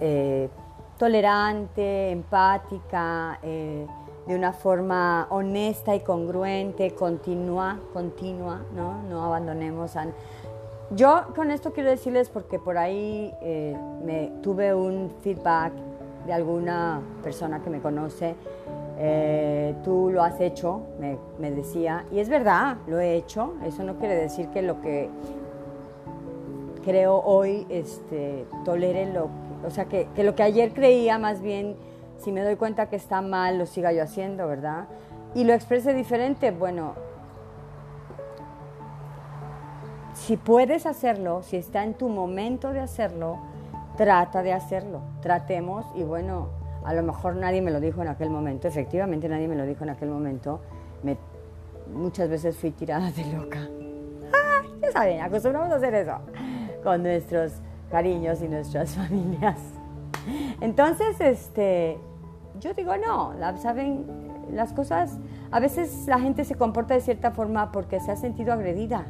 eh, 0.00 0.50
tolerante, 0.98 2.10
empática. 2.10 3.38
Eh, 3.42 3.86
de 4.30 4.36
una 4.36 4.52
forma 4.52 5.26
honesta 5.30 5.96
y 5.96 6.00
congruente, 6.00 6.94
continua, 6.94 7.80
continua, 7.92 8.60
¿no? 8.76 9.02
No 9.02 9.24
abandonemos 9.24 9.96
a... 9.96 10.06
Yo 10.90 11.24
con 11.34 11.50
esto 11.50 11.72
quiero 11.72 11.90
decirles 11.90 12.30
porque 12.30 12.60
por 12.60 12.78
ahí 12.78 13.34
eh, 13.42 13.76
me 14.04 14.30
tuve 14.40 14.72
un 14.72 15.10
feedback 15.22 15.72
de 16.26 16.32
alguna 16.32 17.00
persona 17.24 17.60
que 17.60 17.70
me 17.70 17.80
conoce, 17.80 18.36
eh, 19.00 19.74
tú 19.82 20.10
lo 20.12 20.22
has 20.22 20.40
hecho, 20.40 20.82
me, 21.00 21.18
me, 21.40 21.50
decía, 21.50 22.04
y 22.12 22.20
es 22.20 22.28
verdad, 22.28 22.76
lo 22.86 23.00
he 23.00 23.16
hecho, 23.16 23.54
eso 23.64 23.82
no 23.82 23.96
quiere 23.96 24.14
decir 24.14 24.46
que 24.50 24.62
lo 24.62 24.80
que 24.80 25.10
creo 26.84 27.16
hoy 27.16 27.66
este, 27.68 28.46
tolere 28.64 29.12
lo, 29.12 29.28
o 29.66 29.70
sea, 29.70 29.86
que, 29.86 30.06
que 30.14 30.22
lo 30.22 30.36
que 30.36 30.44
ayer 30.44 30.72
creía 30.72 31.18
más 31.18 31.42
bien 31.42 31.74
si 32.20 32.32
me 32.32 32.42
doy 32.42 32.56
cuenta 32.56 32.88
que 32.88 32.96
está 32.96 33.22
mal, 33.22 33.58
lo 33.58 33.66
siga 33.66 33.92
yo 33.92 34.02
haciendo, 34.02 34.46
¿verdad? 34.46 34.86
Y 35.34 35.44
lo 35.44 35.52
exprese 35.52 35.94
diferente, 35.94 36.50
bueno, 36.50 36.94
si 40.14 40.36
puedes 40.36 40.86
hacerlo, 40.86 41.42
si 41.42 41.56
está 41.56 41.82
en 41.82 41.94
tu 41.94 42.08
momento 42.08 42.72
de 42.72 42.80
hacerlo, 42.80 43.38
trata 43.96 44.42
de 44.42 44.52
hacerlo. 44.52 45.00
Tratemos 45.22 45.86
y 45.94 46.02
bueno, 46.02 46.48
a 46.84 46.92
lo 46.94 47.02
mejor 47.02 47.36
nadie 47.36 47.62
me 47.62 47.70
lo 47.70 47.80
dijo 47.80 48.02
en 48.02 48.08
aquel 48.08 48.30
momento, 48.30 48.68
efectivamente 48.68 49.28
nadie 49.28 49.48
me 49.48 49.56
lo 49.56 49.64
dijo 49.64 49.84
en 49.84 49.90
aquel 49.90 50.10
momento. 50.10 50.60
Me, 51.02 51.16
muchas 51.92 52.28
veces 52.28 52.56
fui 52.56 52.70
tirada 52.70 53.10
de 53.10 53.24
loca. 53.32 53.68
¡Ah! 54.32 54.62
Ya 54.82 54.92
saben, 54.92 55.20
acostumbramos 55.20 55.70
a 55.70 55.76
hacer 55.76 55.94
eso 55.94 56.18
con 56.82 57.02
nuestros 57.02 57.52
cariños 57.90 58.42
y 58.42 58.48
nuestras 58.48 58.90
familias. 58.94 59.58
Entonces, 60.60 61.20
este, 61.20 61.98
yo 62.60 62.74
digo, 62.74 62.96
no, 62.96 63.34
saben, 63.58 64.06
las 64.52 64.72
cosas, 64.72 65.18
a 65.50 65.60
veces 65.60 66.06
la 66.06 66.18
gente 66.18 66.44
se 66.44 66.54
comporta 66.54 66.94
de 66.94 67.00
cierta 67.00 67.30
forma 67.30 67.72
porque 67.72 68.00
se 68.00 68.12
ha 68.12 68.16
sentido 68.16 68.52
agredida. 68.52 69.06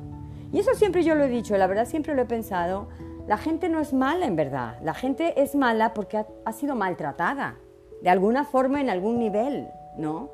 Y 0.52 0.58
eso 0.58 0.74
siempre 0.74 1.02
yo 1.02 1.14
lo 1.14 1.24
he 1.24 1.28
dicho, 1.28 1.56
la 1.56 1.66
verdad 1.66 1.84
siempre 1.84 2.14
lo 2.14 2.22
he 2.22 2.26
pensado. 2.26 2.88
La 3.26 3.36
gente 3.36 3.68
no 3.68 3.80
es 3.80 3.92
mala 3.92 4.26
en 4.26 4.34
verdad, 4.34 4.78
la 4.82 4.94
gente 4.94 5.40
es 5.40 5.54
mala 5.54 5.94
porque 5.94 6.24
ha, 6.44 6.52
sido 6.52 6.74
maltratada, 6.74 7.56
de 8.02 8.10
alguna 8.10 8.44
forma 8.44 8.80
en 8.80 8.90
algún 8.90 9.18
nivel, 9.18 9.68
¿no? 9.96 10.30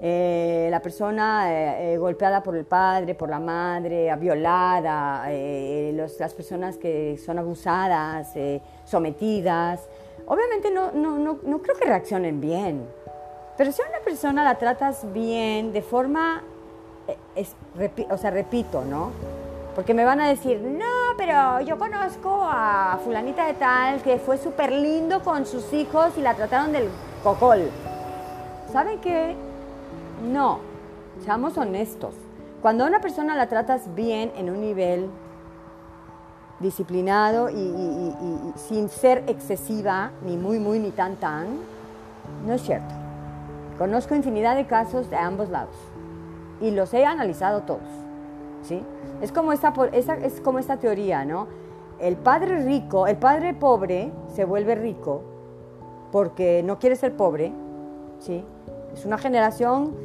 Eh, 0.00 0.66
la 0.68 0.80
persona 0.80 1.52
eh, 1.52 1.94
eh, 1.94 1.98
golpeada 1.98 2.42
por 2.42 2.56
el 2.56 2.64
padre, 2.64 3.14
por 3.14 3.28
la 3.28 3.38
madre, 3.38 4.12
violada, 4.16 5.28
las 5.30 6.34
personas 6.34 6.76
que 6.76 7.16
son 7.24 7.38
abusadas, 7.38 8.34
sometidas, 8.84 9.88
obviamente 10.26 10.70
no, 10.70 10.92
no, 10.92 11.18
no, 11.18 11.38
no 11.42 11.62
creo 11.62 11.76
que 11.76 11.84
reaccionen 11.84 12.40
bien. 12.40 12.86
Pero 13.56 13.72
si 13.72 13.82
a 13.82 13.86
una 13.88 14.00
persona 14.00 14.44
la 14.44 14.56
tratas 14.58 15.12
bien, 15.12 15.72
de 15.72 15.82
forma, 15.82 16.42
eh, 17.06 17.16
es, 17.36 17.54
o 18.10 18.16
sea, 18.16 18.30
repito, 18.30 18.84
¿no? 18.84 19.10
Porque 19.74 19.94
me 19.94 20.04
van 20.04 20.20
a 20.20 20.28
decir, 20.28 20.60
no, 20.60 21.16
pero 21.16 21.60
yo 21.60 21.78
conozco 21.78 22.42
a 22.42 22.98
fulanita 23.04 23.46
de 23.46 23.54
tal 23.54 24.02
que 24.02 24.18
fue 24.18 24.36
súper 24.36 24.72
lindo 24.72 25.22
con 25.22 25.46
sus 25.46 25.72
hijos 25.72 26.12
y 26.18 26.20
la 26.20 26.34
trataron 26.34 26.72
del 26.72 26.88
cocol. 27.22 27.70
¿Saben 28.70 29.00
qué? 29.00 29.34
No, 30.30 30.60
seamos 31.24 31.56
honestos. 31.56 32.14
Cuando 32.60 32.84
a 32.84 32.86
una 32.86 33.00
persona 33.00 33.34
la 33.34 33.48
tratas 33.48 33.94
bien 33.94 34.32
en 34.36 34.50
un 34.50 34.60
nivel 34.60 35.08
disciplinado 36.62 37.50
y, 37.50 38.12
sin 38.56 38.88
ser 38.88 39.24
excesiva, 39.26 40.12
ni 40.24 40.36
muy, 40.36 40.58
muy, 40.58 40.78
ni 40.78 40.90
tan, 40.90 41.16
tan, 41.16 41.46
no 42.46 42.54
es 42.54 42.62
cierto. 42.62 42.94
Conozco 43.78 44.14
infinidad 44.14 44.56
de 44.56 44.66
casos 44.66 45.10
de 45.10 45.16
ambos 45.16 45.48
lados 45.48 45.74
y 46.60 46.70
los 46.70 46.94
he 46.94 47.04
analizado 47.04 47.62
todos. 47.62 47.80
¿sí? 48.62 48.82
Es, 49.20 49.32
como 49.32 49.52
esta, 49.52 49.72
es 49.92 50.40
como 50.40 50.58
esta 50.58 50.76
teoría, 50.76 51.24
¿no? 51.24 51.48
El 51.98 52.16
padre 52.16 52.64
rico, 52.64 53.06
el 53.06 53.16
padre 53.16 53.54
pobre 53.54 54.12
se 54.34 54.44
vuelve 54.44 54.74
rico 54.74 55.22
porque 56.10 56.62
no 56.64 56.78
quiere 56.78 56.96
ser 56.96 57.16
pobre, 57.16 57.52
¿sí? 58.18 58.44
Es 58.94 59.04
una 59.04 59.18
generación, 59.18 59.96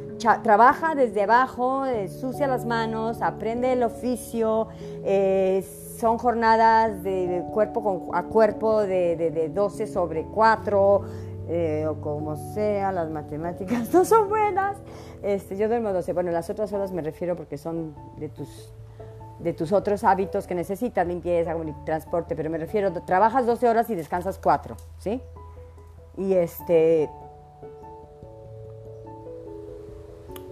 trabaja 0.42 0.94
desde 0.94 1.22
abajo, 1.22 1.84
sucia 2.08 2.46
las 2.46 2.64
manos, 2.64 3.22
aprende 3.22 3.72
el 3.72 3.82
oficio, 3.82 4.68
eh, 5.04 5.64
son 5.98 6.18
jornadas 6.18 7.02
de, 7.02 7.44
cuerpo 7.52 8.10
a 8.12 8.24
cuerpo 8.24 8.82
de, 8.82 9.50
12 9.54 9.86
sobre 9.86 10.24
4, 10.24 11.02
eh, 11.48 11.86
o 11.88 12.00
como 12.00 12.36
sea, 12.36 12.92
las 12.92 13.10
matemáticas 13.10 13.92
no 13.92 14.04
son 14.04 14.28
buenas. 14.28 14.76
Este, 15.22 15.56
yo 15.56 15.68
duermo 15.68 15.92
12. 15.92 16.12
Bueno, 16.12 16.30
las 16.30 16.50
otras 16.50 16.72
horas 16.72 16.92
me 16.92 17.02
refiero 17.02 17.36
porque 17.36 17.58
son 17.58 17.94
de 18.18 18.28
tus, 18.28 18.72
de 19.38 19.52
tus 19.52 19.72
otros 19.72 20.04
hábitos 20.04 20.46
que 20.46 20.54
necesitas, 20.54 21.06
limpieza, 21.06 21.54
transporte, 21.84 22.36
pero 22.36 22.50
me 22.50 22.58
refiero, 22.58 22.92
trabajas 23.04 23.46
12 23.46 23.68
horas 23.68 23.90
y 23.90 23.94
descansas 23.94 24.38
4, 24.42 24.76
¿sí? 24.98 25.20
Y 26.16 26.34
este... 26.34 27.10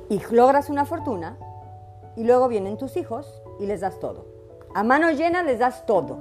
Y 0.09 0.21
logras 0.31 0.71
una 0.71 0.85
fortuna 0.85 1.37
y 2.17 2.25
luego 2.25 2.49
vienen 2.49 2.77
tus 2.77 2.97
hijos 2.97 3.43
y 3.61 3.67
les 3.67 3.81
das 3.81 3.99
todo. 3.99 4.27
A 4.75 4.83
mano 4.83 5.11
llena 5.11 5.43
les 5.43 5.59
das 5.59 5.87
todo. 5.87 6.19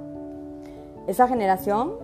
Esa 1.06 1.28
generación, 1.28 1.94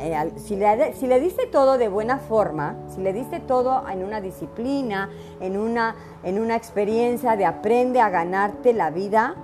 eh, 0.00 0.32
si, 0.36 0.56
le, 0.56 0.92
si 0.94 1.06
le 1.06 1.20
diste 1.20 1.46
todo 1.46 1.78
de 1.78 1.88
buena 1.88 2.18
forma, 2.18 2.76
si 2.88 3.00
le 3.00 3.12
diste 3.12 3.40
todo 3.40 3.88
en 3.88 4.04
una 4.04 4.20
disciplina, 4.20 5.10
en 5.40 5.56
una, 5.56 5.96
en 6.22 6.40
una 6.40 6.56
experiencia 6.56 7.36
de 7.36 7.46
aprende 7.46 8.00
a 8.00 8.10
ganarte 8.10 8.72
la 8.72 8.90
vida, 8.90 9.36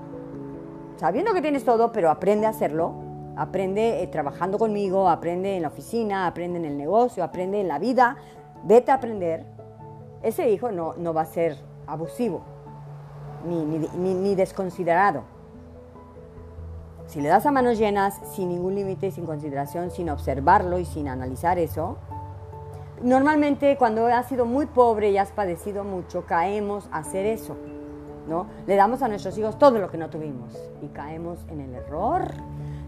sabiendo 0.96 1.32
que 1.32 1.42
tienes 1.42 1.64
todo, 1.64 1.90
pero 1.92 2.10
aprende 2.10 2.46
a 2.46 2.50
hacerlo, 2.50 2.92
aprende 3.36 4.02
eh, 4.02 4.06
trabajando 4.06 4.58
conmigo, 4.58 5.08
aprende 5.08 5.56
en 5.56 5.62
la 5.62 5.68
oficina, 5.68 6.26
aprende 6.26 6.58
en 6.58 6.64
el 6.66 6.76
negocio, 6.76 7.24
aprende 7.24 7.60
en 7.60 7.68
la 7.68 7.78
vida, 7.78 8.16
vete 8.64 8.90
a 8.90 8.94
aprender, 8.94 9.46
ese 10.22 10.50
hijo 10.50 10.70
no, 10.70 10.94
no 10.94 11.12
va 11.12 11.22
a 11.22 11.26
ser 11.26 11.58
abusivo 11.86 12.42
ni, 13.46 13.64
ni, 13.64 14.14
ni 14.14 14.34
desconsiderado. 14.34 15.22
Si 17.06 17.20
le 17.20 17.28
das 17.28 17.44
a 17.44 17.50
manos 17.50 17.78
llenas, 17.78 18.20
sin 18.34 18.48
ningún 18.48 18.74
límite 18.74 19.10
sin 19.10 19.26
consideración, 19.26 19.90
sin 19.90 20.08
observarlo 20.08 20.78
y 20.78 20.84
sin 20.84 21.08
analizar 21.08 21.58
eso, 21.58 21.98
normalmente 23.02 23.76
cuando 23.76 24.06
has 24.06 24.26
sido 24.26 24.46
muy 24.46 24.66
pobre 24.66 25.10
y 25.10 25.18
has 25.18 25.30
padecido 25.32 25.84
mucho, 25.84 26.24
caemos 26.24 26.88
a 26.92 26.98
hacer 26.98 27.26
eso. 27.26 27.56
¿no? 28.28 28.46
Le 28.66 28.76
damos 28.76 29.02
a 29.02 29.08
nuestros 29.08 29.36
hijos 29.36 29.58
todo 29.58 29.78
lo 29.78 29.90
que 29.90 29.98
no 29.98 30.08
tuvimos 30.08 30.56
y 30.80 30.86
caemos 30.88 31.38
en 31.50 31.60
el 31.60 31.74
error 31.74 32.32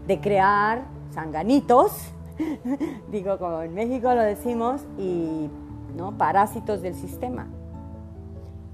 de 0.07 0.21
crear 0.21 0.85
sanganitos, 1.11 1.91
digo 3.11 3.37
como 3.37 3.61
en 3.61 3.73
México 3.73 4.13
lo 4.13 4.21
decimos, 4.21 4.81
y 4.97 5.49
¿no? 5.95 6.17
parásitos 6.17 6.81
del 6.81 6.95
sistema. 6.95 7.47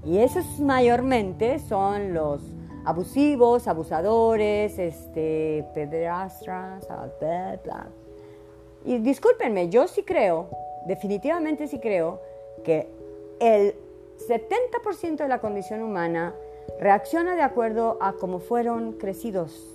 Y 0.04 0.18
esos 0.18 0.58
mayormente 0.58 1.58
son 1.60 2.12
los 2.12 2.42
abusivos, 2.84 3.68
abusadores, 3.68 4.78
este, 4.78 5.64
pedrastras, 5.74 6.88
Y 8.84 8.98
discúlpenme, 8.98 9.68
yo 9.68 9.86
sí 9.86 10.02
creo, 10.02 10.48
definitivamente 10.86 11.68
sí 11.68 11.78
creo, 11.78 12.20
que 12.64 12.88
el 13.38 13.74
70% 14.28 15.16
de 15.16 15.28
la 15.28 15.40
condición 15.40 15.82
humana 15.82 16.34
reacciona 16.80 17.36
de 17.36 17.42
acuerdo 17.42 17.98
a 18.00 18.14
cómo 18.14 18.40
fueron 18.40 18.92
crecidos. 18.92 19.68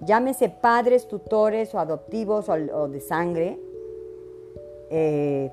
Llámese 0.00 0.48
padres, 0.48 1.08
tutores 1.08 1.74
o 1.74 1.80
adoptivos 1.80 2.48
o, 2.48 2.88
de 2.88 3.00
sangre. 3.00 3.58
Eh, 4.90 5.50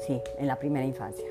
sí, 0.00 0.20
en 0.38 0.46
la 0.46 0.58
primera 0.58 0.84
infancia, 0.84 1.26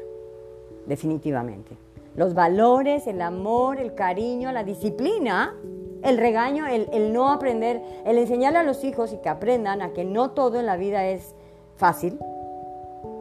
definitivamente. 0.85 1.75
Los 2.15 2.33
valores, 2.33 3.07
el 3.07 3.21
amor, 3.21 3.79
el 3.79 3.95
cariño, 3.95 4.51
la 4.51 4.63
disciplina, 4.63 5.55
el 6.03 6.17
regaño, 6.17 6.67
el, 6.67 7.13
no 7.13 7.31
aprender, 7.31 7.81
el 8.05 8.17
enseñarle 8.17 8.59
a 8.59 8.63
los 8.63 8.83
hijos 8.83 9.13
y 9.13 9.17
que 9.17 9.29
aprendan 9.29 9.81
a 9.81 9.93
que 9.93 10.03
no 10.03 10.31
todo 10.31 10.59
en 10.59 10.65
la 10.65 10.77
vida 10.77 11.07
es 11.07 11.33
fácil, 11.75 12.19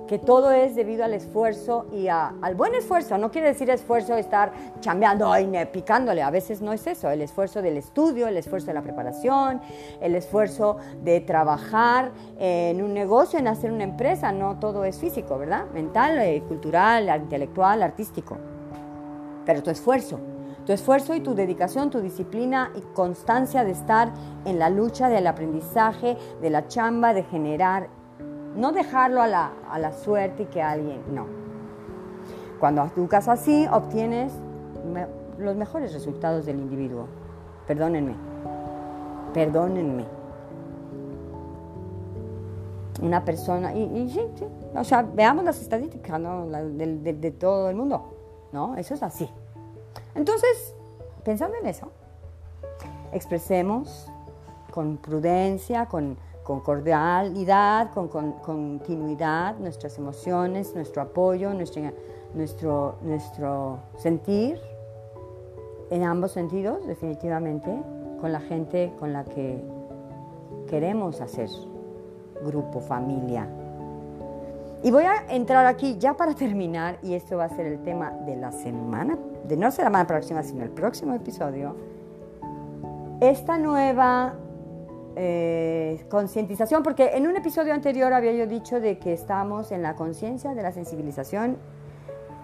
que 0.07 0.19
todo 0.19 0.51
es 0.51 0.75
debido 0.75 1.05
al 1.05 1.15
esfuerzo 1.15 1.87
y 1.93 2.09
al 2.09 2.55
buen 2.55 2.75
esfuerzo. 2.75 3.17
No 3.19 3.31
quiere 3.31 3.49
decir 3.49 3.71
esfuerzo 3.71 4.17
estar 4.17 4.53
chambeando 4.81 5.33
picándole. 5.73 6.23
A 6.23 6.31
veces 6.31 6.61
no 6.61 6.73
es 6.73 6.87
eso. 6.87 7.11
El 7.11 7.23
esfuerzo 7.23 7.63
del 7.63 7.77
estudio, 7.77 8.29
el 8.29 8.37
esfuerzo 8.37 8.69
de 8.69 8.75
la 8.75 8.83
preparación, 8.83 9.61
el 10.01 10.15
esfuerzo 10.15 10.77
de 11.03 11.21
trabajar 11.21 12.13
en 12.39 12.83
un 12.83 12.93
negocio, 12.95 13.39
en 13.39 13.49
hacer 13.49 13.73
una 13.73 13.85
empresa. 13.85 14.33
No 14.33 14.59
todo 14.59 14.85
es 14.85 14.99
físico, 14.99 15.39
¿verdad? 15.39 15.67
Mental, 15.73 16.19
eh, 16.19 16.43
cultural, 16.47 17.09
intelectual, 17.23 17.83
artístico. 17.83 18.39
Pero 19.45 19.63
tu 19.63 19.71
esfuerzo, 19.71 20.21
tu 20.67 20.73
esfuerzo 20.73 21.15
y 21.15 21.21
tu 21.21 21.35
dedicación, 21.35 21.91
tu 21.91 22.01
disciplina 22.01 22.71
y 22.77 22.81
constancia 22.95 23.65
de 23.65 23.73
estar 23.73 24.13
en 24.45 24.59
la 24.59 24.71
lucha 24.71 25.09
del 25.09 25.27
aprendizaje, 25.27 26.17
de 26.41 26.51
la 26.51 26.69
chamba, 26.69 27.15
de 27.15 27.25
generar 27.25 27.89
no 28.55 28.73
dejarlo 28.73 29.23
a 29.23 29.29
la, 29.29 29.93
suerte 29.93 30.45
y 30.45 30.47
que 30.47 30.63
alguien, 30.63 31.03
no. 31.13 31.27
Cuando 32.61 32.91
educas 32.97 33.29
así, 33.29 33.67
obtienes 33.71 34.33
los 35.39 35.57
mejores 35.57 35.93
resultados 35.93 36.47
del 36.47 36.59
individuo. 36.59 37.07
Perdónenme, 37.67 38.15
perdónenme. 39.35 40.05
Una 43.01 43.25
persona, 43.25 43.75
y, 43.75 44.09
sí, 44.11 44.21
sí, 44.37 44.47
o 44.77 44.85
sea, 44.85 45.03
veamos 45.03 45.45
las 45.45 45.61
estadísticas 45.61 46.21
de, 46.23 47.15
de 47.15 47.31
todo 47.33 47.69
el 47.69 47.77
mundo, 47.77 48.49
¿no? 48.53 48.77
Eso 48.77 48.95
es 48.95 49.03
así. 49.03 49.29
Entonces, 50.15 50.77
pensando 51.25 51.57
en 51.57 51.67
eso, 51.67 51.91
expresemos 53.13 54.09
con 54.71 54.99
prudencia, 54.99 55.87
con 55.87 56.17
con 56.43 56.61
cordialidad, 56.61 57.93
con, 57.93 58.09
continuidad, 58.09 59.57
nuestras 59.59 59.97
emociones, 59.99 60.75
nuestro 60.75 61.03
apoyo, 61.03 61.55
nuestro, 61.55 61.83
nuestro, 62.35 62.97
nuestro 63.03 63.79
sentir, 63.97 64.61
en 65.91 66.05
ambos 66.05 66.33
sentidos, 66.33 66.87
definitivamente, 66.87 67.83
con 68.21 68.33
la 68.33 68.41
gente 68.41 68.93
con 68.99 69.13
la 69.13 69.25
que 69.25 69.63
queremos 70.69 71.21
hacer 71.21 71.51
grupo, 72.45 72.81
familia. 72.81 73.47
Y 74.83 74.91
voy 74.91 75.05
a 75.05 75.27
entrar 75.29 75.67
aquí 75.67 75.97
ya 75.99 76.15
para 76.15 76.35
terminar, 76.35 76.99
y 77.03 77.15
esto 77.15 77.37
va 77.37 77.45
a 77.45 77.49
ser 77.49 77.67
el 77.67 77.83
tema 77.83 78.11
de 78.27 78.37
la 78.37 78.51
semana, 78.51 79.17
de 79.47 79.57
no 79.57 79.71
ser 79.71 79.85
la 79.85 79.91
semana 79.91 80.07
próxima, 80.07 80.43
sino 80.43 80.65
el 80.65 80.71
próximo 80.71 81.15
episodio, 81.15 81.77
esta 83.21 83.59
nueva 83.59 84.35
eh, 85.17 86.05
concientización, 86.09 86.83
porque 86.83 87.11
en 87.15 87.27
un 87.27 87.37
episodio 87.37 87.75
anterior 87.75 88.13
había 88.13 88.33
yo 88.33 88.47
dicho 88.47 88.81
de 88.81 88.99
que 88.99 89.13
estamos 89.13 89.73
en 89.73 89.83
la 89.83 89.95
conciencia 89.95 90.55
de 90.55 90.63
la 90.63 90.73
sensibilización 90.73 91.59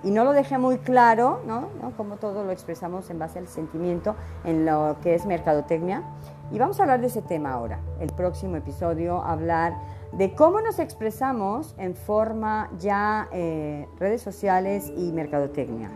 y 0.05 0.11
no 0.11 0.25
lo 0.25 0.33
dejé 0.33 0.59
muy 0.59 0.79
claro, 0.79 1.41
¿no? 1.47 1.69
Como 1.97 2.17
todo 2.17 2.45
lo 2.45 2.53
expresamos 2.53 3.11
en 3.11 3.19
base 3.19 3.39
al 3.39 3.49
sentimiento 3.49 4.15
en 4.45 4.65
lo 4.65 4.97
que 5.03 5.15
es 5.15 5.27
mercadotecnia. 5.27 6.03
Y 6.51 6.59
vamos 6.59 6.79
a 6.79 6.85
hablar 6.85 7.01
de 7.01 7.09
ese 7.09 7.21
tema 7.21 7.53
ahora, 7.53 7.81
el 8.01 8.11
próximo 8.13 8.57
episodio, 8.57 9.23
hablar 9.23 9.75
de 10.13 10.35
cómo 10.35 10.61
nos 10.61 10.79
expresamos 10.79 11.75
en 11.79 11.95
forma 11.95 12.71
ya 12.79 13.29
eh, 13.33 13.87
redes 13.99 14.23
sociales 14.23 14.91
y 14.97 15.13
mercadotecnia. 15.13 15.91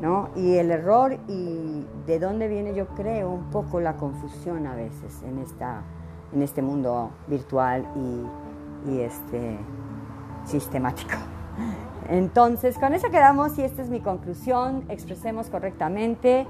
¿No? 0.00 0.30
Y 0.34 0.56
el 0.56 0.70
error 0.70 1.18
y 1.28 1.86
de 2.06 2.18
dónde 2.18 2.48
viene, 2.48 2.74
yo 2.74 2.86
creo, 2.88 3.30
un 3.30 3.50
poco 3.50 3.80
la 3.80 3.96
confusión 3.96 4.66
a 4.66 4.74
veces 4.74 5.22
en, 5.22 5.38
esta, 5.38 5.82
en 6.32 6.42
este 6.42 6.62
mundo 6.62 7.10
virtual 7.26 7.86
y, 7.96 8.90
y 8.92 9.00
este, 9.00 9.58
sistemático. 10.44 11.14
Entonces, 12.08 12.78
con 12.78 12.94
eso 12.94 13.10
quedamos 13.10 13.58
y 13.58 13.62
esta 13.62 13.82
es 13.82 13.90
mi 13.90 14.00
conclusión. 14.00 14.84
Expresemos 14.88 15.48
correctamente 15.50 16.46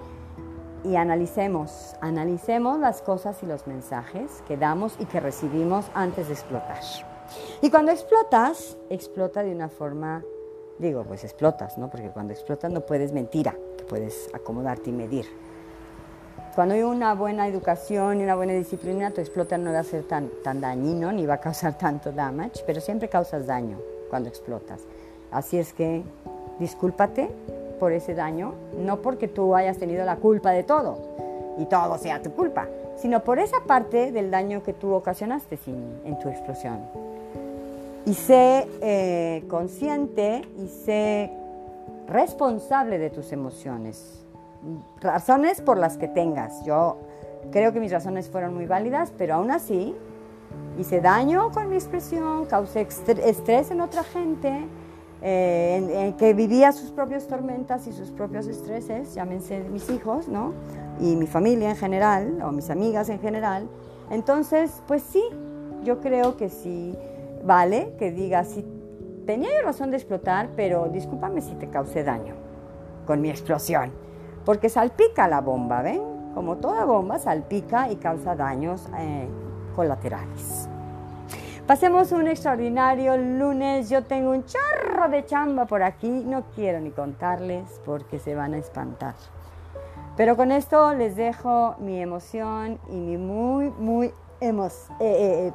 y 0.84 0.96
analicemos, 0.96 1.96
analicemos 2.00 2.78
las 2.78 3.02
cosas 3.02 3.42
y 3.42 3.46
los 3.46 3.66
mensajes 3.66 4.42
que 4.48 4.56
damos 4.56 4.96
y 4.98 5.04
que 5.04 5.20
recibimos 5.20 5.90
antes 5.94 6.28
de 6.28 6.34
explotar. 6.34 6.80
Y 7.60 7.70
cuando 7.70 7.92
explotas, 7.92 8.78
explota 8.88 9.42
de 9.42 9.54
una 9.54 9.68
forma 9.68 10.22
Digo, 10.80 11.04
pues 11.04 11.24
explotas, 11.24 11.76
¿no? 11.76 11.90
Porque 11.90 12.08
cuando 12.08 12.32
explotas 12.32 12.72
no 12.72 12.80
puedes 12.80 13.12
mentira, 13.12 13.54
puedes 13.86 14.30
acomodarte 14.32 14.88
y 14.88 14.94
medir. 14.94 15.26
Cuando 16.54 16.74
hay 16.74 16.82
una 16.82 17.14
buena 17.14 17.46
educación 17.46 18.18
y 18.18 18.24
una 18.24 18.34
buena 18.34 18.54
disciplina, 18.54 19.10
tu 19.10 19.20
explota 19.20 19.58
no 19.58 19.74
va 19.74 19.80
a 19.80 19.84
ser 19.84 20.04
tan, 20.04 20.30
tan 20.42 20.62
dañino 20.62 21.12
ni 21.12 21.26
va 21.26 21.34
a 21.34 21.40
causar 21.40 21.76
tanto 21.76 22.12
damage, 22.12 22.62
pero 22.66 22.80
siempre 22.80 23.10
causas 23.10 23.46
daño 23.46 23.78
cuando 24.08 24.30
explotas. 24.30 24.80
Así 25.30 25.58
es 25.58 25.74
que 25.74 26.02
discúlpate 26.58 27.30
por 27.78 27.92
ese 27.92 28.14
daño, 28.14 28.54
no 28.78 29.02
porque 29.02 29.28
tú 29.28 29.54
hayas 29.54 29.76
tenido 29.76 30.06
la 30.06 30.16
culpa 30.16 30.50
de 30.52 30.62
todo 30.62 30.96
y 31.58 31.66
todo 31.66 31.98
sea 31.98 32.22
tu 32.22 32.32
culpa, 32.32 32.68
sino 32.96 33.22
por 33.22 33.38
esa 33.38 33.58
parte 33.66 34.12
del 34.12 34.30
daño 34.30 34.62
que 34.62 34.72
tú 34.72 34.94
ocasionaste 34.94 35.58
en 35.66 36.18
tu 36.18 36.30
explosión 36.30 37.09
y 38.10 38.14
sé 38.14 38.66
eh, 38.80 39.44
consciente 39.48 40.42
y 40.58 40.66
sé 40.66 41.30
responsable 42.08 42.98
de 42.98 43.08
tus 43.08 43.30
emociones. 43.30 44.24
Razones 45.00 45.60
por 45.60 45.78
las 45.78 45.96
que 45.96 46.08
tengas. 46.08 46.64
Yo 46.64 46.96
creo 47.52 47.72
que 47.72 47.78
mis 47.78 47.92
razones 47.92 48.28
fueron 48.28 48.52
muy 48.52 48.66
válidas, 48.66 49.12
pero 49.16 49.36
aún 49.36 49.52
así 49.52 49.94
hice 50.76 51.00
daño 51.00 51.52
con 51.52 51.68
mi 51.68 51.76
expresión, 51.76 52.46
causé 52.46 52.80
estrés 52.80 53.70
en 53.70 53.80
otra 53.80 54.02
gente, 54.02 54.66
eh, 55.22 56.12
que 56.18 56.34
vivía 56.34 56.72
sus 56.72 56.90
propias 56.90 57.28
tormentas 57.28 57.86
y 57.86 57.92
sus 57.92 58.10
propios 58.10 58.48
estreses, 58.48 59.14
llámense 59.14 59.60
mis 59.70 59.88
hijos, 59.88 60.26
¿no? 60.26 60.52
Y 60.98 61.14
mi 61.14 61.28
familia 61.28 61.70
en 61.70 61.76
general, 61.76 62.42
o 62.42 62.50
mis 62.50 62.70
amigas 62.70 63.08
en 63.08 63.20
general. 63.20 63.68
Entonces, 64.10 64.82
pues 64.88 65.04
sí, 65.04 65.22
yo 65.84 66.00
creo 66.00 66.36
que 66.36 66.48
sí 66.48 66.98
vale 67.44 67.94
que 67.98 68.10
digas, 68.10 68.48
sí, 68.48 68.64
tenía 69.26 69.50
yo 69.58 69.66
razón 69.66 69.90
de 69.90 69.96
explotar, 69.96 70.50
pero 70.56 70.88
discúlpame 70.88 71.40
si 71.40 71.54
te 71.54 71.68
causé 71.68 72.04
daño 72.04 72.34
con 73.06 73.20
mi 73.20 73.30
explosión, 73.30 73.92
porque 74.44 74.68
salpica 74.68 75.28
la 75.28 75.40
bomba, 75.40 75.82
¿ven? 75.82 76.02
Como 76.34 76.56
toda 76.56 76.84
bomba, 76.84 77.18
salpica 77.18 77.90
y 77.90 77.96
causa 77.96 78.36
daños 78.36 78.88
eh, 78.96 79.28
colaterales. 79.74 80.68
Pasemos 81.70 82.10
un 82.10 82.26
extraordinario 82.26 83.16
lunes. 83.16 83.88
Yo 83.88 84.02
tengo 84.02 84.30
un 84.30 84.44
chorro 84.44 85.08
de 85.08 85.24
chamba 85.24 85.66
por 85.66 85.84
aquí. 85.84 86.24
No 86.26 86.42
quiero 86.56 86.80
ni 86.80 86.90
contarles 86.90 87.80
porque 87.84 88.18
se 88.18 88.34
van 88.34 88.54
a 88.54 88.58
espantar. 88.58 89.14
Pero 90.16 90.36
con 90.36 90.50
esto 90.50 90.92
les 90.94 91.14
dejo 91.14 91.76
mi 91.78 92.02
emoción 92.02 92.80
y 92.90 92.96
mi 92.96 93.16
muy, 93.16 93.70
muy 93.70 94.12
emo 94.40 94.66
eh, 94.66 94.70
eh, 95.00 95.52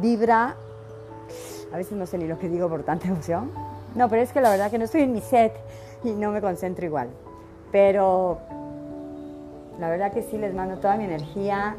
vibra 0.00 0.56
a 1.74 1.76
veces 1.76 1.98
no 1.98 2.06
sé 2.06 2.18
ni 2.18 2.28
lo 2.28 2.38
que 2.38 2.48
digo 2.48 2.68
por 2.68 2.84
tanta 2.84 3.08
emoción. 3.08 3.50
No, 3.96 4.08
pero 4.08 4.22
es 4.22 4.32
que 4.32 4.40
la 4.40 4.48
verdad 4.48 4.70
que 4.70 4.78
no 4.78 4.84
estoy 4.84 5.02
en 5.02 5.12
mi 5.12 5.20
set 5.20 5.52
y 6.04 6.12
no 6.12 6.30
me 6.30 6.40
concentro 6.40 6.86
igual. 6.86 7.08
Pero 7.72 8.38
la 9.80 9.90
verdad 9.90 10.12
que 10.12 10.22
sí 10.22 10.38
les 10.38 10.54
mando 10.54 10.78
toda 10.78 10.96
mi 10.96 11.02
energía, 11.02 11.74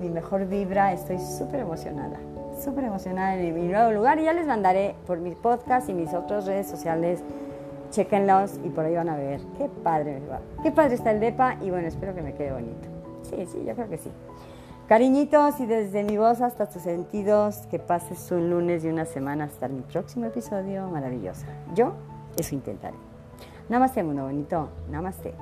mi 0.00 0.08
mejor 0.08 0.46
vibra. 0.46 0.94
Estoy 0.94 1.18
súper 1.18 1.60
emocionada, 1.60 2.18
súper 2.64 2.84
emocionada 2.84 3.36
en 3.36 3.54
mi 3.54 3.68
nuevo 3.68 3.92
lugar 3.92 4.18
y 4.18 4.24
ya 4.24 4.32
les 4.32 4.46
mandaré 4.46 4.94
por 5.06 5.18
mi 5.18 5.34
podcast 5.34 5.90
y 5.90 5.92
mis 5.92 6.14
otras 6.14 6.46
redes 6.46 6.66
sociales. 6.66 7.22
Chequenlos 7.90 8.58
y 8.64 8.70
por 8.70 8.86
ahí 8.86 8.94
van 8.94 9.10
a 9.10 9.16
ver. 9.16 9.42
Qué 9.58 9.68
padre, 9.82 10.22
qué 10.62 10.72
padre 10.72 10.94
está 10.94 11.10
el 11.10 11.20
DEPA 11.20 11.58
y 11.60 11.68
bueno, 11.68 11.86
espero 11.88 12.14
que 12.14 12.22
me 12.22 12.32
quede 12.32 12.52
bonito. 12.52 12.88
Sí, 13.22 13.44
sí, 13.52 13.62
yo 13.66 13.74
creo 13.74 13.88
que 13.90 13.98
sí. 13.98 14.10
Cariñitos 14.88 15.60
y 15.60 15.66
desde 15.66 16.04
mi 16.04 16.18
voz 16.18 16.42
hasta 16.42 16.68
tus 16.68 16.82
sentidos, 16.82 17.66
que 17.70 17.78
pases 17.78 18.30
un 18.30 18.50
lunes 18.50 18.84
y 18.84 18.88
una 18.88 19.06
semana 19.06 19.44
hasta 19.44 19.66
mi 19.66 19.80
próximo 19.80 20.26
episodio 20.26 20.86
maravilloso. 20.88 21.46
Yo 21.74 21.94
eso 22.36 22.54
intentaré. 22.54 22.96
Namaste, 23.70 24.02
mundo 24.02 24.24
bonito. 24.24 24.68
Namaste. 24.90 25.32